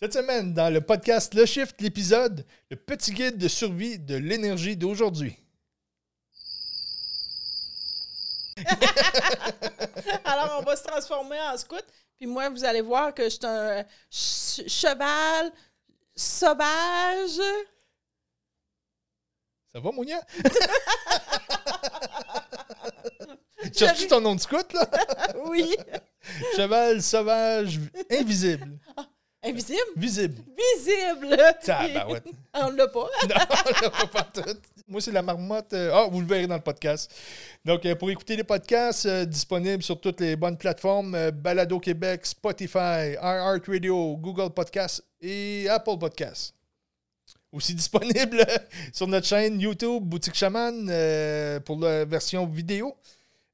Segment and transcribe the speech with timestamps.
[0.00, 4.76] Cette semaine, dans le podcast Le Shift, l'épisode, le petit guide de survie de l'énergie
[4.76, 5.36] d'aujourd'hui.
[10.24, 11.84] Alors, on va se transformer en scout.
[12.16, 15.52] Puis moi, vous allez voir que je suis un ch- cheval
[16.14, 17.40] sauvage.
[19.72, 20.20] Ça va, Mounia?
[23.74, 24.88] Cherches-tu ton nom de scout, là?
[25.46, 25.76] Oui.
[26.56, 27.78] Cheval sauvage
[28.10, 28.78] invisible.
[29.44, 29.78] Invisible?
[29.96, 30.42] Visible.
[30.56, 31.36] Visible.
[31.64, 32.24] Tabarouette.
[32.54, 33.08] On l'a pas.
[33.28, 34.62] Non, on l'a pas pantoute.
[34.88, 35.72] Moi, c'est la marmotte.
[35.74, 37.08] euh, Ah, vous le verrez dans le podcast.
[37.64, 41.78] Donc, euh, pour écouter les podcasts, euh, disponibles sur toutes les bonnes plateformes euh, Balado
[41.78, 46.52] Québec, Spotify, iHeartRadio, Google Podcasts et Apple Podcasts.
[47.52, 48.44] Aussi disponible
[48.92, 52.96] sur notre chaîne YouTube Boutique Chaman euh, pour la version vidéo.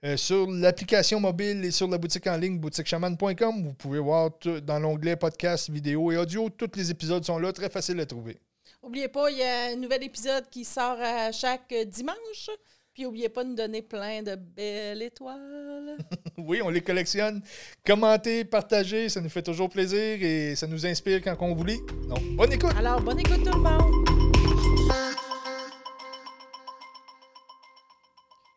[0.05, 4.31] Euh, sur l'application mobile et sur la boutique en ligne boutiquechaman.com, vous pouvez voir
[4.63, 6.51] dans l'onglet podcast, vidéo et audio.
[6.51, 8.39] Tous les épisodes sont là, très faciles à trouver.
[8.83, 12.51] Oubliez pas, il y a un nouvel épisode qui sort à chaque dimanche.
[12.93, 15.97] Puis oubliez pas de nous donner plein de belles étoiles.
[16.37, 17.41] Oui, on les collectionne.
[17.87, 21.81] Commentez, partagez, ça nous fait toujours plaisir et ça nous inspire quand on vous lit.
[22.09, 22.73] Donc, bonne écoute!
[22.77, 25.15] Alors, bonne écoute tout le monde.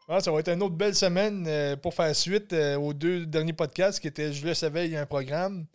[0.08, 3.52] Ça va être une autre belle semaine euh, pour faire suite euh, aux deux derniers
[3.52, 5.66] podcasts qui étaient Je le savais, il y a un programme.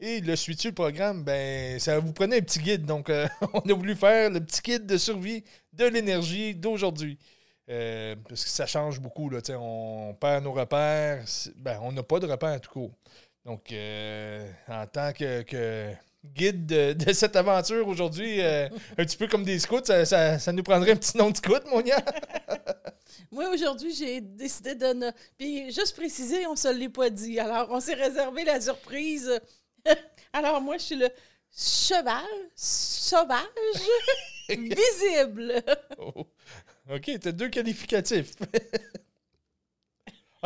[0.00, 1.22] Et le suis-tu le programme?
[1.22, 2.86] Ben, ça vous prenait un petit guide.
[2.86, 7.18] Donc, euh, on a voulu faire le petit guide de survie de l'énergie d'aujourd'hui.
[7.66, 9.28] Parce que ça change beaucoup.
[9.28, 11.22] Là, on perd nos repères.
[11.56, 12.92] Ben, on n'a pas de repères tout court.
[13.44, 13.72] Donc,
[14.68, 19.58] en tant que guide de, de cette aventure aujourd'hui, euh, un petit peu comme des
[19.58, 22.02] scouts, ça, ça- ça nous prendrait un petit nom de scout, mon gars.
[23.30, 25.10] Moi, aujourd'hui, j'ai décidé de ne.
[25.38, 27.38] Puis, juste préciser, on se l'est pas dit.
[27.38, 29.30] Alors, on s'est réservé la surprise.
[30.32, 31.08] Alors, moi, je suis le
[31.56, 32.24] cheval
[32.56, 33.38] sauvage
[34.48, 35.62] visible.
[35.98, 36.26] Oh.
[36.92, 38.32] OK, t'as deux qualificatifs.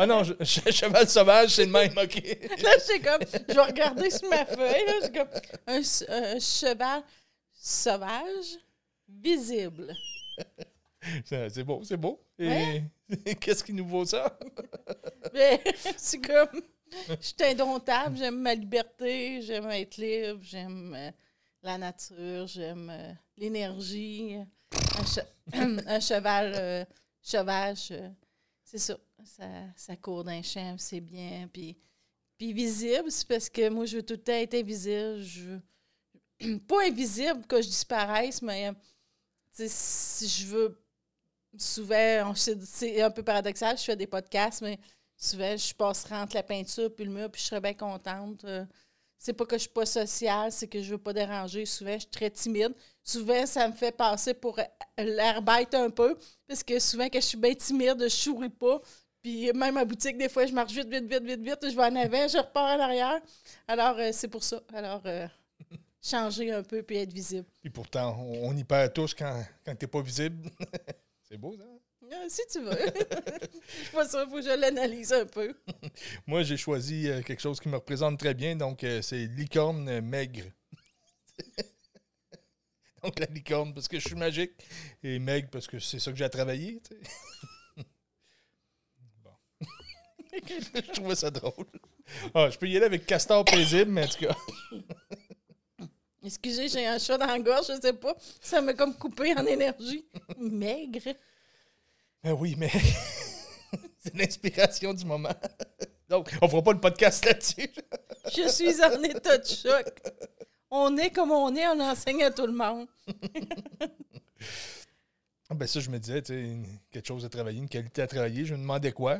[0.01, 2.15] Ah non, je- che- cheval sauvage, c'est le même, OK.
[2.63, 3.21] Là, j'ai comme.
[3.49, 4.85] Je vais regarder sur ma feuille.
[4.85, 5.29] Là, j'ai comme
[5.67, 5.81] un,
[6.35, 7.03] un cheval
[7.53, 8.57] sauvage
[9.07, 9.93] visible.
[11.25, 12.19] C'est c'est beau, c'est beau.
[12.37, 12.83] Et
[13.39, 14.37] qu'est-ce qui nous vaut ça?
[15.33, 15.61] Mais
[15.97, 16.61] c'est comme.
[17.07, 21.11] Je suis indomptable, j'aime ma liberté, j'aime être libre, j'aime euh,
[21.61, 24.37] la nature, j'aime euh, l'énergie.
[24.97, 25.27] Un, che-
[25.87, 26.85] un cheval euh,
[27.21, 28.09] sauvage, euh,
[28.63, 28.97] c'est ça.
[29.25, 29.45] Ça.
[29.75, 31.47] Ça court d'un champ, c'est bien.
[31.51, 31.77] Puis,
[32.37, 35.61] puis visible, c'est parce que moi, je veux tout le temps être invisible.
[36.67, 40.81] Pas invisible que je disparaisse, mais euh, si je veux
[41.57, 44.79] souvent, c'est un peu paradoxal, je fais des podcasts, mais
[45.17, 48.43] souvent, je passerai entre la peinture puis le mur, puis je serais bien contente.
[48.45, 48.65] Euh,
[49.17, 51.65] c'est pas que je suis pas sociale, c'est que je veux pas déranger.
[51.65, 52.73] Souvent, je suis très timide.
[53.03, 54.63] Souvent, ça me fait passer pour euh,
[54.97, 58.81] l'air bête un peu, parce que souvent, quand je suis bien timide, je souris pas.
[59.21, 61.83] Puis même à boutique, des fois, je marche vite, vite, vite, vite, vite, je vais
[61.83, 63.19] en avant, je repars en arrière.
[63.67, 64.61] Alors, euh, c'est pour ça.
[64.73, 65.27] Alors, euh,
[66.01, 67.45] changer un peu puis être visible.
[67.61, 70.49] Puis pourtant, on, on y perd tous quand, quand t'es pas visible.
[71.29, 71.65] c'est beau, ça?
[72.11, 72.71] Ah, si tu veux.
[72.71, 75.53] Je suis pas sûre, il faut que je l'analyse un peu.
[76.25, 80.45] Moi, j'ai choisi euh, quelque chose qui me représente très bien, donc c'est licorne maigre.
[83.03, 84.53] donc la licorne, parce que je suis magique,
[85.03, 86.81] et maigre, parce que c'est ça que j'ai à travailler.
[90.75, 91.65] je trouvais ça drôle.
[92.33, 94.35] Ah, je peux y aller avec castor paisible, mais en tout cas.
[96.23, 98.13] Excusez, j'ai un chat dans la gorge, je sais pas.
[98.41, 100.05] Ça m'a comme coupé en énergie.
[100.37, 101.15] Maigre.
[102.23, 102.69] Ben oui, mais
[103.97, 105.33] c'est l'inspiration du moment.
[106.09, 107.69] Donc, on fera pas le podcast là-dessus.
[108.35, 110.01] Je suis en état de choc.
[110.69, 112.87] On est comme on est, on enseigne à tout le monde.
[115.49, 116.57] Ah, Ben ça, je me disais, tu sais,
[116.91, 118.45] quelque chose à travailler, une qualité à travailler.
[118.45, 119.19] Je me demandais quoi.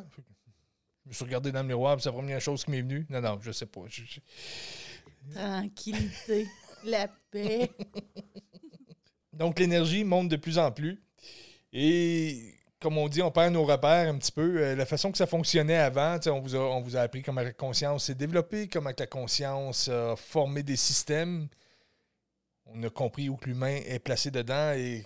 [1.10, 3.04] Je me suis regardé dans le miroir, c'est la première chose qui m'est venue.
[3.10, 3.82] Non, non, je sais pas.
[3.88, 4.20] Je- je-
[5.34, 6.48] Tranquillité,
[6.84, 7.72] la paix.
[9.34, 11.02] Donc, l'énergie monte de plus en plus.
[11.74, 14.58] Et comme on dit, on perd nos repères un petit peu.
[14.64, 17.42] Euh, la façon que ça fonctionnait avant, on vous, a, on vous a appris comment
[17.42, 21.48] la conscience s'est développée, comment la conscience a formé des systèmes.
[22.66, 25.04] On a compris où que l'humain est placé dedans et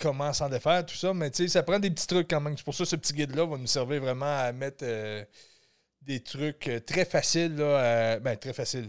[0.00, 1.12] comment s'en défaire, tout ça.
[1.14, 2.56] Mais tu sais, ça prend des petits trucs quand même.
[2.56, 5.24] C'est pour ça que ce petit guide-là va nous servir vraiment à mettre euh,
[6.02, 7.56] des trucs euh, très faciles.
[7.56, 8.88] Là, ben, très faciles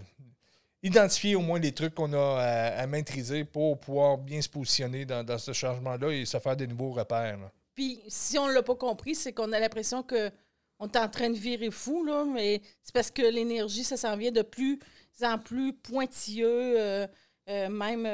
[0.84, 2.40] identifier au moins les trucs qu'on a
[2.78, 6.92] à, maîtriser pour pouvoir bien se positionner dans, ce changement-là et se faire des nouveaux
[6.92, 7.38] repères.
[7.38, 7.52] là.
[7.76, 10.32] Puis si on l'a pas compris, c'est qu'on a l'impression que
[10.80, 14.18] on est en train de virer fou, là, mais c'est parce que l'énergie, ça s'en
[14.18, 14.80] vient de plus
[15.22, 16.80] en plus pointilleux.
[16.80, 17.08] Euh,
[17.48, 18.08] même,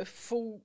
[0.00, 0.60] il faut,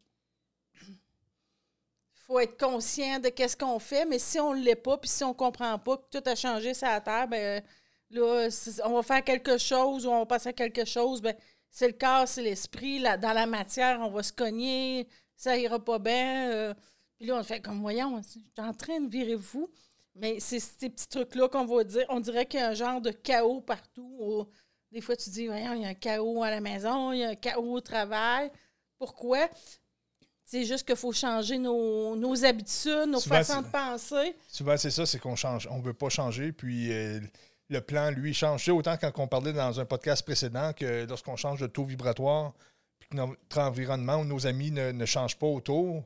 [2.28, 5.24] faut être conscient de qu'est-ce qu'on fait, mais si on ne l'est pas, puis si
[5.24, 7.64] on ne comprend pas que tout a changé sur la Terre, ben,
[8.10, 8.50] là,
[8.84, 11.36] on va faire quelque chose ou on va passer à quelque chose, ben,
[11.70, 13.02] c'est le corps, c'est l'esprit.
[13.02, 16.52] Dans la matière, on va se cogner, ça ira pas bien.
[16.52, 16.74] Euh.
[17.18, 19.70] puis là, on fait comme, voyons, je suis en train de virer vous.
[20.16, 22.06] Mais c'est ces petits trucs-là qu'on va dire.
[22.10, 24.48] On dirait qu'il y a un genre de chaos partout.
[24.92, 27.24] des fois, tu dis, voyons, il y a un chaos à la maison, il y
[27.24, 28.52] a un chaos au travail.
[28.98, 29.48] Pourquoi?
[30.50, 34.34] C'est juste qu'il faut changer nos, habitudes, nos façons de penser.
[34.48, 35.68] Souvent, c'est ça, c'est qu'on change.
[35.70, 36.54] On ne veut pas changer.
[36.54, 37.20] Puis euh,
[37.70, 38.70] le plan, lui, change.
[38.70, 42.54] autant quand on parlait dans un podcast précédent que lorsqu'on change de taux vibratoire,
[42.98, 46.06] puis que notre environnement ou nos amis ne, changent pas autour,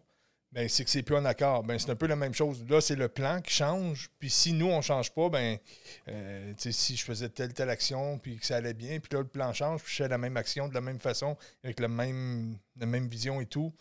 [0.52, 1.62] ben, c'est que c'est plus en accord.
[1.62, 2.66] Ben, c'est un peu la même chose.
[2.68, 4.10] Là, c'est le plan qui change.
[4.18, 5.60] Puis si nous, on ne change pas, ben,
[6.08, 9.28] euh, si je faisais telle, telle action, puis que ça allait bien, puis là, le
[9.28, 12.58] plan change, puis je fais la même action de la même façon, avec la même,
[12.76, 13.72] la même vision et tout,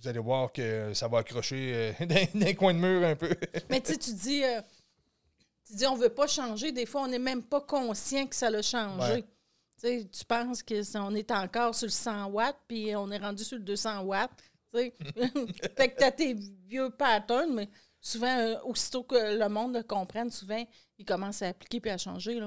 [0.00, 3.34] vous allez voir que ça va accrocher euh, d'un coin de mur un peu.
[3.70, 4.60] Mais tu dis, euh,
[5.66, 6.72] tu dis, on veut pas changer.
[6.72, 9.24] Des fois, on n'est même pas conscient que ça a changé.
[9.82, 13.64] Tu penses qu'on est encore sur le 100 watts, puis on est rendu sur le
[13.64, 14.30] 200 watts.
[14.74, 17.68] fait que tu as tes vieux patterns, mais
[18.00, 20.64] souvent, euh, aussitôt que le monde le comprenne, souvent,
[20.98, 22.40] il commence à appliquer puis à changer.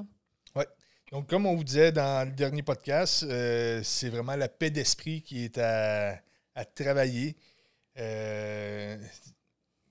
[0.56, 0.64] Oui.
[1.12, 5.22] Donc, comme on vous disait dans le dernier podcast, euh, c'est vraiment la paix d'esprit
[5.22, 6.20] qui est à,
[6.66, 7.36] travailler.
[7.98, 8.98] Euh,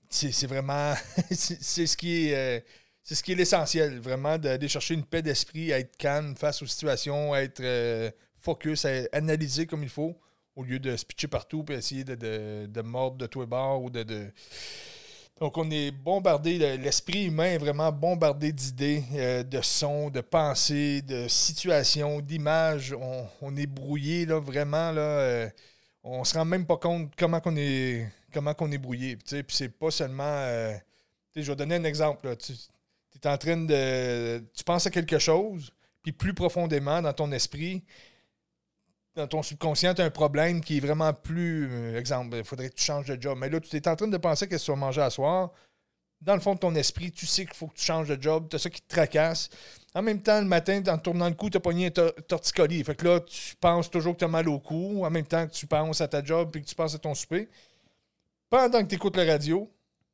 [0.09, 0.93] c'est vraiment.
[1.31, 2.63] c'est ce qui est
[3.07, 6.61] c'est ce qui est l'essentiel, vraiment, d'aller chercher une paix d'esprit, à être calme face
[6.61, 10.19] aux situations, à être euh, focus, à analyser comme il faut,
[10.57, 13.89] au lieu de se pitcher partout et essayer de, mordre de tous les bords ou
[13.89, 14.03] de,
[15.39, 21.01] Donc, on est bombardé, l'esprit humain est vraiment bombardé d'idées, euh, de sons, de pensées,
[21.01, 22.93] de situations, d'images.
[23.39, 25.01] On, est brouillé, là, vraiment, là.
[25.01, 25.49] Euh,
[26.07, 29.17] on se rend même pas compte comment qu'on est, comment qu'on est brouillé.
[29.17, 30.45] Puis, c'est pas seulement.
[31.35, 32.35] je vais donner un exemple.
[32.37, 32.53] Tu
[33.27, 34.43] en train de.
[34.53, 35.71] Tu penses à quelque chose,
[36.03, 37.83] puis plus profondément dans ton esprit,
[39.15, 41.67] dans ton subconscient, tu as un problème qui est vraiment plus.
[41.69, 43.37] Euh, exemple, il faudrait que tu changes de job.
[43.39, 45.51] Mais là, tu es en train de penser qu'est-ce que tu manger à soir.
[46.21, 48.47] Dans le fond de ton esprit, tu sais qu'il faut que tu changes de job,
[48.49, 49.49] tu as ça qui te tracasse.
[49.95, 52.83] En même temps, le matin, en tournant le cou, tu as pogné un torticolis.
[52.83, 55.47] Fait que là, tu penses toujours que tu as mal au cou, en même temps
[55.47, 57.49] que tu penses à ta job puis que tu penses à ton souper.
[58.49, 59.69] Pendant que tu écoutes la radio,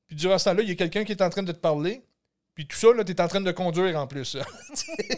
[0.08, 2.04] puis durant ce temps-là, il y a quelqu'un qui est en train de te parler,
[2.56, 4.38] puis tout ça, tu es en train de conduire en plus.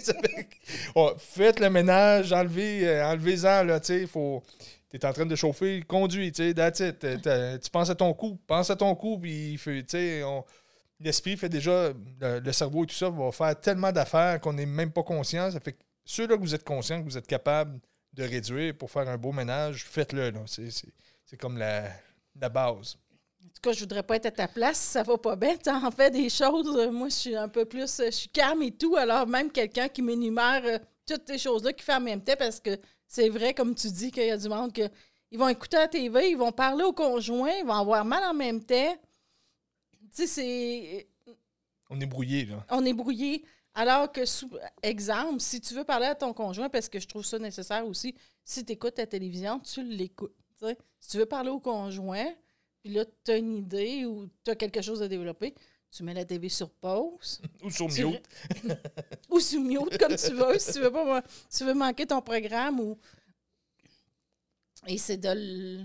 [0.96, 4.42] oh, faites le ménage, enlevez, euh, enlevez-en, là, tu faut...
[4.90, 8.70] Tu es en train de chauffer, conduis, tu sais, Tu penses à ton coup, pense
[8.70, 10.24] à ton coup, puis tu sais,
[11.00, 14.92] l'esprit fait déjà, le, cerveau et tout ça va faire tellement d'affaires qu'on n'est même
[14.92, 15.52] pas conscient.
[15.52, 17.80] Ça fait que ceux-là que vous êtes conscients, que vous êtes capable
[18.14, 21.90] de réduire pour faire un beau ménage, faites-le, C'est comme la,
[22.40, 22.98] la base.
[23.44, 25.56] En tout cas, je voudrais pas être à ta place ça va pas bien.
[25.58, 26.76] Tu en fais des choses.
[26.78, 28.00] Euh, moi, je suis un peu plus.
[28.00, 28.96] Euh, je suis calme et tout.
[28.96, 32.60] Alors, même quelqu'un qui m'énumère euh, toutes ces choses-là qui fait en même temps, parce
[32.60, 32.78] que
[33.08, 34.90] c'est vrai, comme tu dis, qu'il y a du monde que.
[35.32, 38.34] Ils vont écouter la TV, ils vont parler au conjoint, ils vont avoir mal en
[38.34, 38.96] même temps.
[40.16, 41.08] Tu sais, c'est.
[41.90, 42.66] On est brouillé, là.
[42.70, 43.44] On est brouillé.
[43.74, 44.50] Alors que, sous
[44.82, 48.16] exemple, si tu veux parler à ton conjoint, parce que je trouve ça nécessaire aussi,
[48.46, 50.34] si tu écoutes ta télévision, tu l'écoutes.
[51.00, 52.34] Si tu veux parler au conjoint,
[52.82, 55.54] puis là, tu as une idée ou tu as quelque chose à développer,
[55.92, 57.42] tu mets la TV sur pause.
[57.64, 58.26] ou sur mute.
[59.30, 60.58] ou sur mute, comme tu veux.
[60.58, 61.22] Si tu veux, pas,
[61.56, 62.98] tu veux manquer ton programme ou.
[64.88, 65.84] Et c'est de.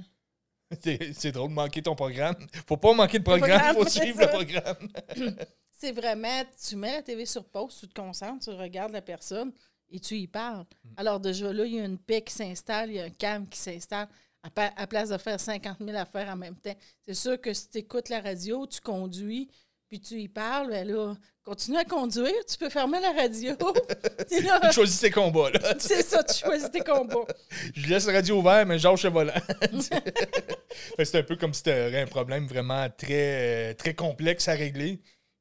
[1.15, 2.37] C'est drôle de manquer ton programme.
[2.67, 4.89] Faut pas manquer le programme, il faut suivre le programme.
[5.73, 9.53] c'est vraiment, tu mets la TV sur pause, tu te concentres, tu regardes la personne
[9.91, 10.67] et tu y parles.
[10.85, 10.89] Mm.
[10.97, 13.49] Alors déjà là, il y a une paix qui s'installe, il y a un calme
[13.49, 14.09] qui s'installe
[14.43, 16.77] à, place de faire 50 000 affaires en même temps.
[17.03, 19.51] C'est sûr que si tu écoutes la radio, tu conduis,
[19.91, 23.57] puis tu y parles, ben là, continue à conduire, tu peux fermer la radio.
[24.31, 25.75] tu choisis tes combats, là.
[25.81, 27.27] C'est ça, tu choisis tes combats.
[27.75, 29.33] Je laisse la radio ouverte, mais j'enche le volant.
[30.97, 34.99] c'est un peu comme si tu avais un problème vraiment très, très complexe à régler.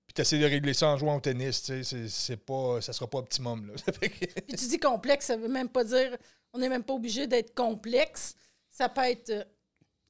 [0.08, 2.92] Puis tu essaies de régler ça en jouant au tennis, tu sais, c'est pas, ça
[2.92, 3.68] sera pas optimum.
[3.68, 3.74] Là.
[4.02, 6.18] puis tu dis complexe, ça veut même pas dire,
[6.54, 8.34] on n'est même pas obligé d'être complexe.
[8.72, 9.48] Ça peut être.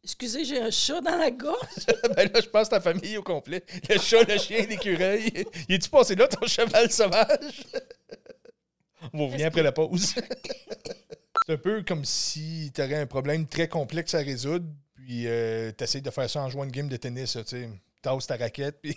[0.03, 1.85] Excusez, j'ai un chat dans la gorge.
[2.15, 3.63] ben là, je pense ta famille au complet.
[3.89, 5.45] Le chat, le chien, l'écureuil.
[5.67, 7.63] Il est-tu passé là, ton cheval sauvage?
[9.13, 10.15] On revient après la pause.
[11.45, 14.65] C'est un peu comme si tu aurais un problème très complexe à résoudre,
[14.95, 17.37] puis euh, tu essaies de faire ça en jouant une game de tennis.
[17.47, 17.67] Tu
[18.01, 18.95] tasse ta raquette, puis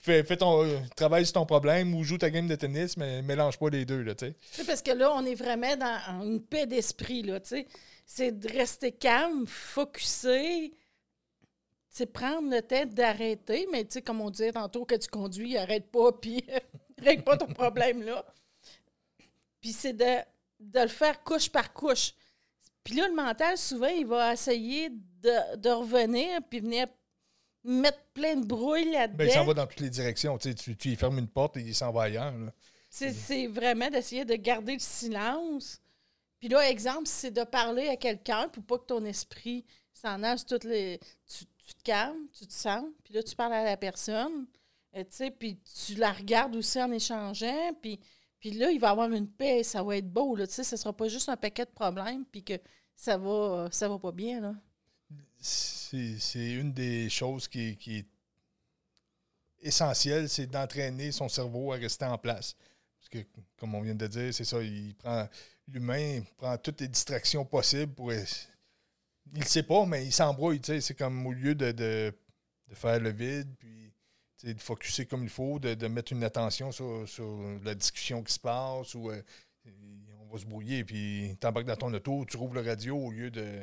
[0.00, 3.22] fais, fais ton, euh, travaille sur ton problème ou joue ta game de tennis, mais
[3.22, 4.34] mélange pas les deux, là, tu sais.
[4.50, 7.66] C'est parce que là, on est vraiment dans une paix d'esprit, là, tu sais.
[8.06, 10.74] C'est de rester calme, focusser,
[11.88, 15.56] c'est prendre le temps d'arrêter, mais tu sais, comme on disait tantôt, que tu conduis,
[15.56, 16.44] arrête pas, puis
[16.98, 18.24] règle pas ton problème, là.
[19.60, 20.18] Puis c'est de,
[20.60, 22.12] de le faire couche par couche.
[22.82, 26.86] Puis là, le mental, souvent, il va essayer de, de revenir, puis venir
[27.64, 29.16] mettre plein de brouille là-dedans.
[29.16, 30.36] Ben, il s'en va dans toutes les directions.
[30.36, 32.34] Tu, sais, tu, fermes une porte et il s'en va ailleurs.
[32.90, 35.80] c'est vraiment d'essayer de garder le silence.
[36.44, 40.36] Puis là, exemple, c'est de parler à quelqu'un pour pas que ton esprit s'en aille
[40.46, 41.00] toutes les.
[41.26, 44.46] Tu, te calmes, tu te sens, puis là, tu parles à la personne,
[44.94, 47.98] euh, tu sais, puis tu la regardes aussi en échangeant, puis,
[48.38, 50.76] puis là, il va avoir une paix, ça va être beau, là, tu sais, ce
[50.76, 52.60] sera pas juste un paquet de problèmes, puis que
[52.94, 54.54] ça va, ça va pas bien, là.
[55.38, 58.06] C'est une des choses qui est
[59.62, 62.54] essentielle, c'est d'entraîner son cerveau à rester en place.
[63.10, 65.28] Parce que, comme on vient de dire, c'est ça, il prend
[65.68, 68.12] l'humain prend toutes les distractions possibles pour.
[68.12, 70.60] Il ne sait pas, mais il s'embrouille.
[70.60, 70.80] tu.
[70.80, 72.12] C'est comme au lieu de, de,
[72.68, 73.92] de faire le vide, puis
[74.38, 77.06] tu de focuser comme il faut, de, de mettre une attention sur,
[77.64, 79.22] la discussion qui se passe, ou euh,
[80.20, 83.30] on va se brouiller, puis t'embarques dans ton auto, tu rouvres le radio au lieu
[83.30, 83.62] de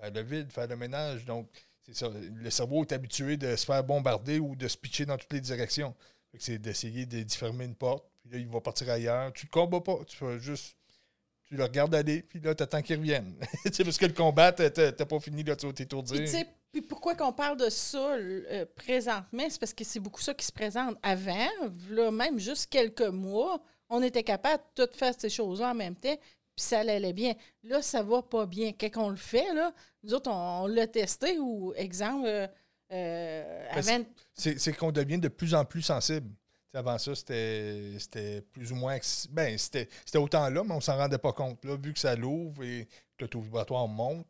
[0.00, 1.24] faire le vide, faire le ménage.
[1.26, 1.48] Donc,
[1.82, 2.08] c'est ça.
[2.08, 5.40] Le cerveau est habitué de se faire bombarder ou de se pitcher dans toutes les
[5.40, 5.94] directions.
[6.38, 9.32] C'est d'essayer de- d'y fermer une porte, puis là, il va partir ailleurs.
[9.32, 10.76] Tu le combats pas, tu fais juste.
[11.44, 13.34] Tu le regardes aller, puis là, t'attends qu'il revienne.
[13.66, 14.70] Tu sais, parce que le combat, t'as
[15.04, 16.16] pas fini, là, tu vas t'étourdir.
[16.16, 19.42] Puis, tu sais, puis pourquoi qu'on parle de ça euh, présentement?
[19.50, 20.96] C'est parce que c'est beaucoup ça qui se présente.
[21.02, 21.48] Avant,
[21.90, 23.60] là, même juste quelques mois,
[23.90, 27.34] on était capable de tout faire ces choses-là en même temps, puis ça allait bien.
[27.64, 28.72] Là, ça va pas bien.
[28.72, 32.46] Quand on le fait, là, nous autres, on, on l'a testé, ou, exemple, euh,
[32.92, 36.30] euh, Ben, avant- c'est qu'on devient de plus en plus sensible.
[36.74, 38.98] Avant ça, c'était plus ou moins.
[39.30, 41.64] Ben, c'était autant là, mais on s'en rendait pas compte.
[41.64, 42.88] Là, vu que ça l'ouvre et
[43.18, 44.26] que le taux vibratoire monte,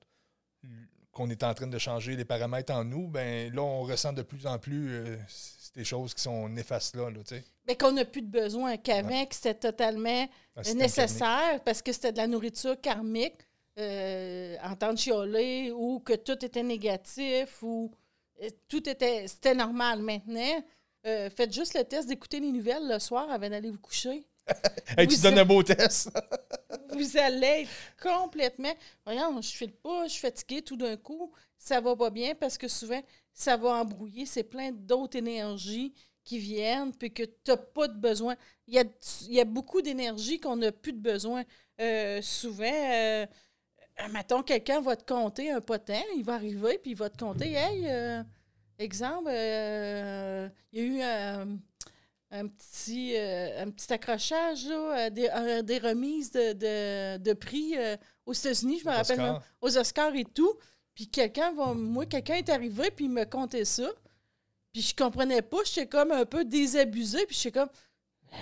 [1.12, 4.22] qu'on est en train de changer les paramètres en nous, ben là, on ressent de
[4.22, 7.10] plus en plus euh, ces choses qui sont néfastes là.
[7.10, 7.44] là tu sais.
[7.66, 10.26] ben, qu'on n'a plus de besoin, qu'avant, que c'était totalement
[10.74, 13.46] nécessaire parce que c'était de la nourriture karmique,
[13.78, 17.90] euh, entendre chialer ou que tout était négatif ou
[18.42, 20.00] euh, tout était c'était normal.
[20.00, 20.62] Maintenant,
[21.06, 24.24] euh, faites juste le test d'écouter les nouvelles le soir avant d'aller vous coucher.
[24.98, 26.10] Hey, tu donnes un beau test.
[26.92, 27.70] Vous allez être
[28.02, 28.74] complètement.
[29.06, 31.32] Voyons, je file pas, je suis fatiguée tout d'un coup.
[31.56, 33.00] Ça va pas bien parce que souvent,
[33.32, 34.26] ça va embrouiller.
[34.26, 35.94] C'est plein d'autres énergies
[36.24, 38.36] qui viennent, puis que tu n'as pas de besoin.
[38.66, 38.84] Il y a,
[39.22, 41.42] il y a beaucoup d'énergie qu'on n'a plus de besoin.
[41.80, 43.26] Euh, souvent, euh,
[44.00, 47.18] euh, mettons, quelqu'un va te compter un potin, il va arriver, puis il va te
[47.18, 48.22] compter Hey, euh,
[48.82, 51.58] exemple, euh, il y a eu un,
[52.30, 57.32] un petit, euh, un petit accrochage, là, euh, des, euh, des remises de, de, de
[57.34, 57.96] prix euh,
[58.26, 60.52] aux États-Unis, je me rappelle, même, aux Oscars et tout.
[60.94, 61.72] Puis quelqu'un va.
[61.74, 63.90] Moi, quelqu'un est arrivé, puis il me contait ça.
[64.72, 67.70] Puis je comprenais pas, j'étais comme un peu désabusée, puis j'étais comme.
[68.32, 68.36] Ah,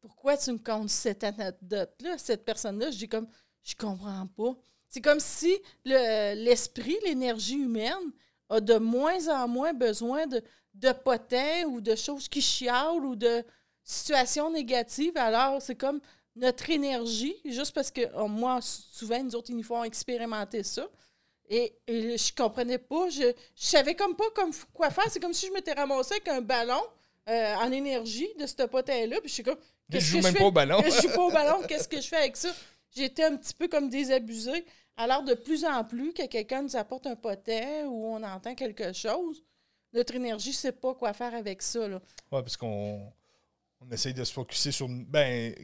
[0.00, 2.90] Pourquoi tu me comptes cette anecdote-là, cette personne-là?
[2.90, 3.28] Je dis comme,
[3.62, 4.54] je comprends pas.
[4.88, 8.12] C'est comme si le- l'esprit, l'énergie humaine
[8.48, 10.42] a de moins en moins besoin de,
[10.74, 13.44] de potins ou de choses qui chialent ou de
[13.82, 15.16] situations négatives.
[15.16, 16.00] Alors, c'est comme
[16.34, 20.86] notre énergie, juste parce que oh, moi, souvent, nous autres, ils nous font expérimenter ça.
[21.48, 23.08] Et, et je comprenais pas.
[23.08, 25.06] Je, je savais comme pas comme quoi faire.
[25.10, 26.82] C'est comme si je m'étais ramassée avec un ballon
[27.28, 29.20] euh, en énergie de ce potin-là.
[29.20, 29.58] Puis je suis comme.
[29.88, 30.40] Je joue que même fais?
[30.40, 30.82] pas au ballon.
[30.84, 31.62] Je joue pas au ballon.
[31.68, 32.48] Qu'est-ce que je fais avec ça?
[32.94, 34.64] J'étais un petit peu comme désabusée.
[34.96, 38.92] Alors, de plus en plus, que quelqu'un nous apporte un potin ou on entend quelque
[38.92, 39.42] chose,
[39.92, 41.86] notre énergie ne sait pas quoi faire avec ça.
[41.88, 42.00] Ouais,
[42.30, 43.12] parce qu'on
[43.80, 44.88] on essaye de se focuser sur.
[44.88, 45.54] Ben,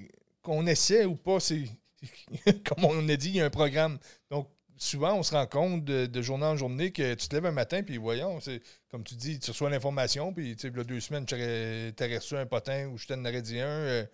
[0.43, 1.65] qu'on essaie ou pas, c'est.
[2.65, 3.99] Comme on a dit, il y a un programme.
[4.31, 7.53] Donc, souvent, on se rend compte de, journée en journée que tu te lèves un
[7.53, 8.61] matin, puis voyons, c'est
[8.91, 12.47] comme tu dis, tu reçois l'information, puis tu sais, deux semaines, tu aurais reçu un
[12.47, 14.05] potin ou je t'en aurais dit un, euh,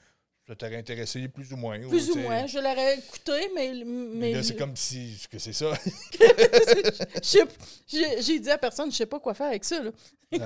[0.48, 1.78] ça t'aurait intéressé plus ou moins.
[1.78, 2.46] Plus ou moins.
[2.46, 3.74] Je l'aurais écouté, mais.
[3.74, 5.14] Mais mais là, c'est comme si.
[5.30, 5.72] que c'est ça?
[7.22, 9.82] J'ai dit à personne, je sais pas quoi faire avec ça.
[9.82, 9.90] Là.
[10.30, 10.40] Puis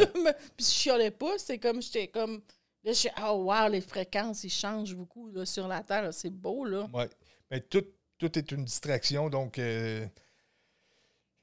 [0.58, 2.42] je chialais pas, c'est comme, j'étais comme.
[2.84, 6.30] Là, je suis, oh wow, les fréquences, ils changent beaucoup là, sur la Terre, c'est
[6.30, 6.88] beau, là.
[6.92, 7.08] Ouais.
[7.48, 7.84] Mais tout,
[8.18, 9.30] tout est une distraction.
[9.30, 10.04] Donc, euh,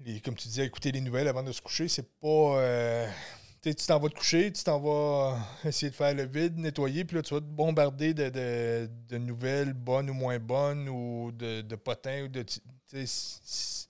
[0.01, 2.27] les- comme tu disais, écouter les nouvelles avant de se coucher, c'est pas.
[2.59, 3.07] euh,
[3.61, 6.57] tu sais, tu t'en vas te coucher, tu t'en vas essayer de faire le vide,
[6.57, 8.29] nettoyer, puis là, tu vas te bombarder de,
[9.09, 12.43] de- nouvelles bonnes ou moins bonnes, ou de, de potins, ou de.
[12.43, 13.89] tu sais, c'est-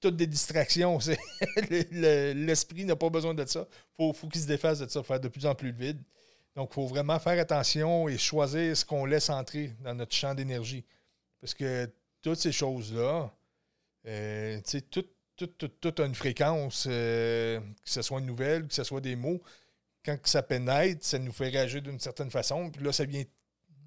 [0.00, 0.98] toutes des distractions.
[1.90, 3.66] L'esprit n'a pas besoin de ça.
[3.98, 6.00] Il faut, qu'il se défasse de ça, faire de plus en plus de vide.
[6.54, 10.34] Donc, il faut vraiment faire attention et choisir ce qu'on laisse entrer dans notre champ
[10.34, 10.84] d'énergie.
[11.40, 11.90] Parce que
[12.22, 13.32] toutes ces choses-là,
[14.06, 14.60] euh,
[15.46, 19.16] tout, tout, a une fréquence, euh, que ce soit une nouvelle, que ce soit des
[19.16, 19.40] mots.
[20.04, 22.70] Quand ça pénètre, ça nous fait réagir d'une certaine façon.
[22.70, 23.22] Puis là, ça vient,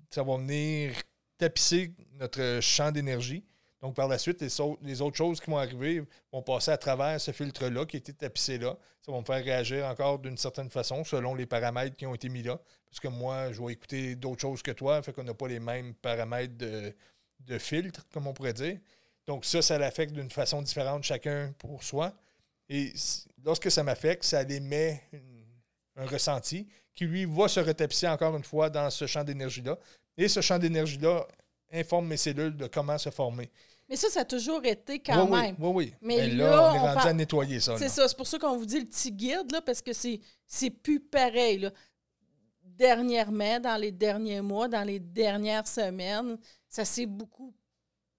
[0.09, 0.93] ça va venir
[1.37, 3.43] tapisser notre champ d'énergie.
[3.81, 4.41] Donc, par la suite,
[4.83, 8.13] les, autres choses qui vont arriver vont passer à travers ce filtre-là qui a été
[8.13, 8.77] tapissé là.
[9.01, 12.29] Ça va me faire réagir encore d'une certaine façon selon les paramètres qui ont été
[12.29, 12.59] mis là.
[12.89, 15.59] Parce que moi, je vais écouter d'autres choses que toi, fait qu'on n'a pas les
[15.59, 18.77] mêmes paramètres de filtre, comme on pourrait dire.
[19.27, 22.13] Donc, ça, ça l'affecte d'une façon différente chacun pour soi.
[22.69, 22.93] Et
[23.43, 25.03] lorsque ça m'affecte, ça émet
[25.95, 29.77] un ressenti qui, lui, va se retapisser encore une fois dans ce champ d'énergie-là.
[30.17, 31.25] Et ce champ d'énergie-là
[31.71, 33.49] informe mes cellules de comment se former.
[33.87, 35.55] Mais ça, ça a toujours été quand même.
[35.59, 35.93] Oui, oui.
[36.01, 37.77] Mais, là, on est rendu à nettoyer ça.
[37.77, 38.07] C'est ça.
[38.07, 41.59] C'est pour ça qu'on vous dit le petit guide, là, parce que c'est plus pareil.
[41.59, 41.71] Là.
[42.63, 46.37] Dernièrement, dans les derniers mois, dans les dernières semaines,
[46.69, 47.53] ça s'est beaucoup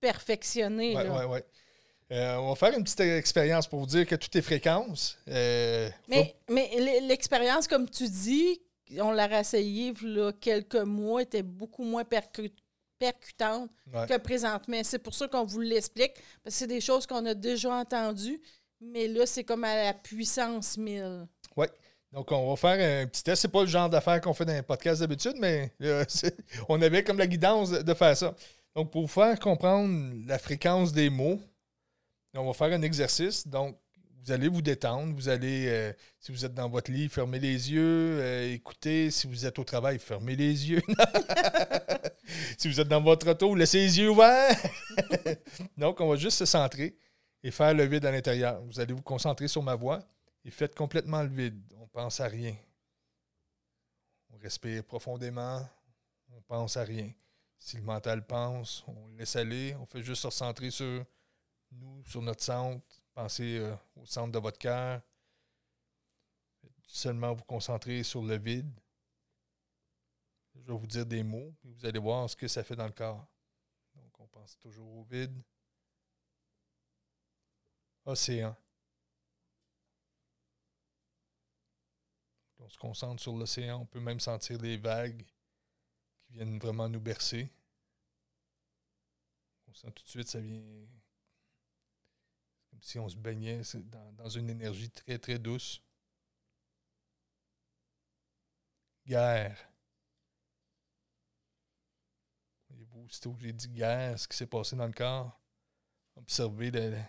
[0.02, 0.94] perfectionné.
[0.96, 2.16] Oui, oui, oui.
[2.18, 5.16] on va faire une petite expérience pour vous dire que tout est fréquence.
[5.28, 6.68] Euh, mais, mais
[7.00, 8.60] l'expérience, comme tu dis,
[8.98, 12.58] on l'a réessayé il y a quelques mois, était beaucoup moins percutante
[12.98, 13.70] percutante
[14.08, 14.80] que présentement.
[14.84, 18.40] C'est pour ça qu'on vous l'explique, parce que c'est des choses qu'on a déjà entendues,
[18.80, 21.26] mais là, c'est comme à la puissance 1000.
[21.56, 21.66] Oui.
[22.12, 23.42] Donc, on va faire un petit test.
[23.42, 26.04] C'est pas le genre d'affaires qu'on fait dans les podcasts d'habitude, mais euh,
[26.68, 28.34] on avait comme la guidance de faire ça.
[28.74, 31.40] Donc, pour vous faire comprendre la fréquence des mots,
[32.34, 33.46] on va faire un exercice.
[33.46, 33.78] Donc,
[34.24, 35.14] vous allez vous détendre.
[35.14, 39.10] Vous allez, euh, si vous êtes dans votre lit, fermez les yeux, euh, écoutez.
[39.10, 40.82] Si vous êtes au travail, fermez les yeux.
[42.58, 44.56] si vous êtes dans votre auto, laissez les yeux ouverts.
[45.76, 46.96] Donc, on va juste se centrer
[47.42, 48.62] et faire le vide à l'intérieur.
[48.62, 50.00] Vous allez vous concentrer sur ma voix
[50.44, 51.60] et faites complètement le vide.
[51.78, 52.54] On pense à rien.
[54.32, 55.60] On respire profondément.
[56.34, 57.10] On pense à rien.
[57.62, 59.76] Si le mental pense, on laisse aller.
[59.76, 61.06] On fait juste se recentrer sur
[61.70, 65.00] nous, sur notre centre Pensez euh, au centre de votre cœur.
[66.88, 68.68] Seulement vous concentrer sur le vide.
[70.56, 72.86] Je vais vous dire des mots, et vous allez voir ce que ça fait dans
[72.86, 73.24] le corps.
[73.94, 75.40] Donc, on pense toujours au vide.
[78.04, 78.56] Océan.
[82.58, 83.82] On se concentre sur l'océan.
[83.82, 85.24] On peut même sentir les vagues
[86.32, 87.50] viennent vraiment nous bercer.
[89.68, 90.60] On sent tout de suite, ça vient
[92.82, 93.62] si on se baignait
[94.16, 95.82] dans, une énergie très, très douce.
[99.06, 99.56] Guerre.
[102.68, 105.40] Voyez-vous, aussitôt que j'ai dit guerre, ce qui s'est passé dans le corps,
[106.16, 107.04] observez la,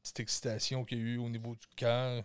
[0.00, 2.24] petite excitation qu'il y a eu au niveau du cœur.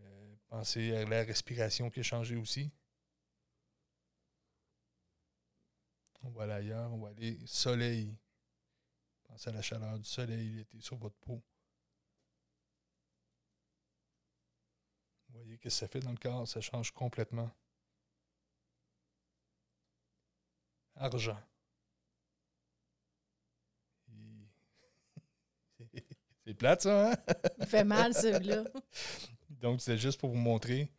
[0.00, 2.70] Euh, pensez à la respiration qui a changé aussi.
[6.22, 8.16] On va aller ailleurs, on va aller soleil.
[9.24, 11.42] Pensez à la chaleur du soleil l'été sur votre peau.
[15.28, 17.50] Vous voyez ce que ça fait dans le corps, ça change complètement.
[20.96, 21.38] Argent.
[26.44, 27.14] C'est plate, ça, hein?
[27.60, 28.64] Il fait mal, celui-là.
[29.50, 30.90] Donc, c'est juste pour vous montrer